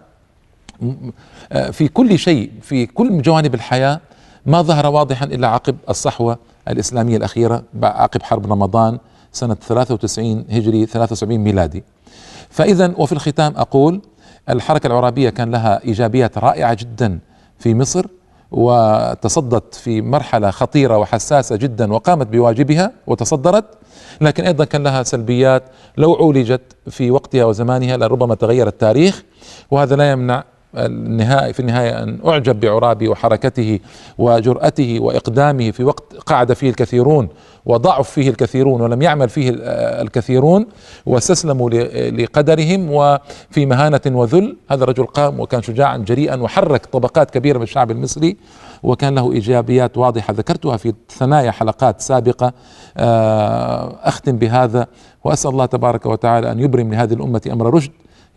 في 1.73 1.89
كل 1.89 2.19
شيء 2.19 2.51
في 2.63 2.87
كل 2.87 3.23
جوانب 3.23 3.55
الحياة 3.55 4.01
ما 4.47 4.63
ظهر 4.63 4.87
واضحا 4.87 5.25
إلا 5.25 5.49
عقب 5.49 5.77
الصحوة 5.89 6.39
الإسلامية 6.69 7.17
الأخيرة 7.17 7.63
عقب 7.83 8.23
حرب 8.23 8.53
رمضان 8.53 8.99
سنة 9.33 9.55
93 9.55 10.45
هجري 10.51 10.87
73 10.87 11.39
ميلادي. 11.39 11.85
فاذا 12.51 12.95
وفي 12.97 13.13
الختام 13.13 13.53
أقول 13.57 14.01
الحركة 14.51 14.87
العرابية 14.87 15.31
كان 15.31 15.51
لها 15.51 15.85
إيجابيات 15.85 16.39
رائعة 16.39 16.75
جدا 16.75 17.19
في 17.59 17.75
مصر 17.75 18.07
وتصدت 18.51 19.75
في 19.75 20.03
مرحلة 20.03 20.51
خطيرة 20.51 20.99
وحساسة 20.99 21.57
جدا 21.57 21.93
وقامت 21.93 22.27
بواجبها 22.27 22.93
وتصدرت 23.07 23.65
لكن 24.21 24.45
أيضا 24.45 24.65
كان 24.65 24.83
لها 24.83 25.03
سلبيات 25.03 25.63
لو 25.97 26.15
عولجت 26.15 26.77
في 26.91 27.11
وقتها 27.11 27.45
وزمانها 27.45 27.97
لربما 27.97 28.35
تغير 28.35 28.67
التاريخ 28.67 29.25
وهذا 29.71 29.97
لا 29.97 30.11
يمنع 30.11 30.45
النهاية 30.75 31.53
في 31.53 31.61
النهاية 31.61 32.03
أن 32.03 32.19
أعجب 32.27 32.61
بعرابي 32.61 33.09
وحركته 33.09 33.79
وجرأته 34.19 35.01
وإقدامه 35.01 35.71
في 35.71 35.85
وقت 35.85 36.15
قعد 36.27 36.53
فيه 36.53 36.71
الكثيرون 36.71 37.29
وضعف 37.67 38.11
فيه 38.11 38.31
الكثيرون 38.31 38.81
ولم 38.81 39.03
يعمل 39.03 39.29
فيه 39.29 39.53
الكثيرون 40.03 40.67
واستسلموا 41.07 41.71
لقدرهم 42.11 42.91
وفي 42.91 43.67
مهانة 43.67 44.01
وذل. 44.07 44.57
هذا 44.71 44.85
الرجل 44.85 45.05
قام 45.07 45.41
وكان 45.41 45.63
شجاعا 45.63 45.97
جريئا 45.97 46.37
وحرك 46.37 46.87
طبقات 46.87 47.31
كبيرة 47.31 47.59
من 47.59 47.63
الشعب 47.65 47.91
المصري 47.91 48.37
وكان 48.83 49.15
له 49.15 49.33
إيجابيات 49.33 49.99
واضحة. 49.99 50.33
ذكرتها 50.33 50.77
في 50.77 50.95
ثنايا 51.09 51.51
حلقات 51.51 52.01
سابقة. 52.01 52.53
آه، 52.97 53.97
أختم 54.03 54.37
بهذا. 54.37 54.87
وأسأل 55.25 55.51
الله 55.51 55.67
تبارك 55.67 56.07
وتعالى 56.07 56.53
أن 56.53 56.61
يبرم 56.61 56.93
لهذه 56.93 57.13
الأمة 57.13 57.43
أمر 57.53 57.75
رشد. 57.75 57.91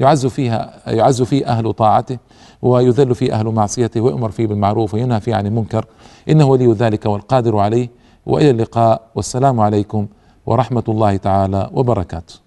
يعز 0.03 0.25
فيها 0.25 0.59
يعز 0.87 1.21
فيه 1.21 1.45
أهل 1.45 1.73
طاعته 1.73 2.17
ويذل 2.61 3.15
فيه 3.15 3.33
أهل 3.33 3.45
معصيته 3.45 4.01
ويؤمر 4.01 4.31
فيه 4.31 4.47
بالمعروف 4.47 4.93
وينهى 4.93 5.19
فيه 5.19 5.35
عن 5.35 5.45
المنكر. 5.45 5.85
إنه 6.29 6.45
ولي 6.45 6.73
ذلك 6.73 7.05
والقادر 7.05 7.57
عليه. 7.57 7.89
وإلى 8.25 8.49
اللقاء. 8.49 9.01
والسلام 9.15 9.59
عليكم 9.59 10.07
ورحمة 10.45 10.83
الله 10.89 11.17
تعالى 11.17 11.69
وبركاته. 11.73 12.42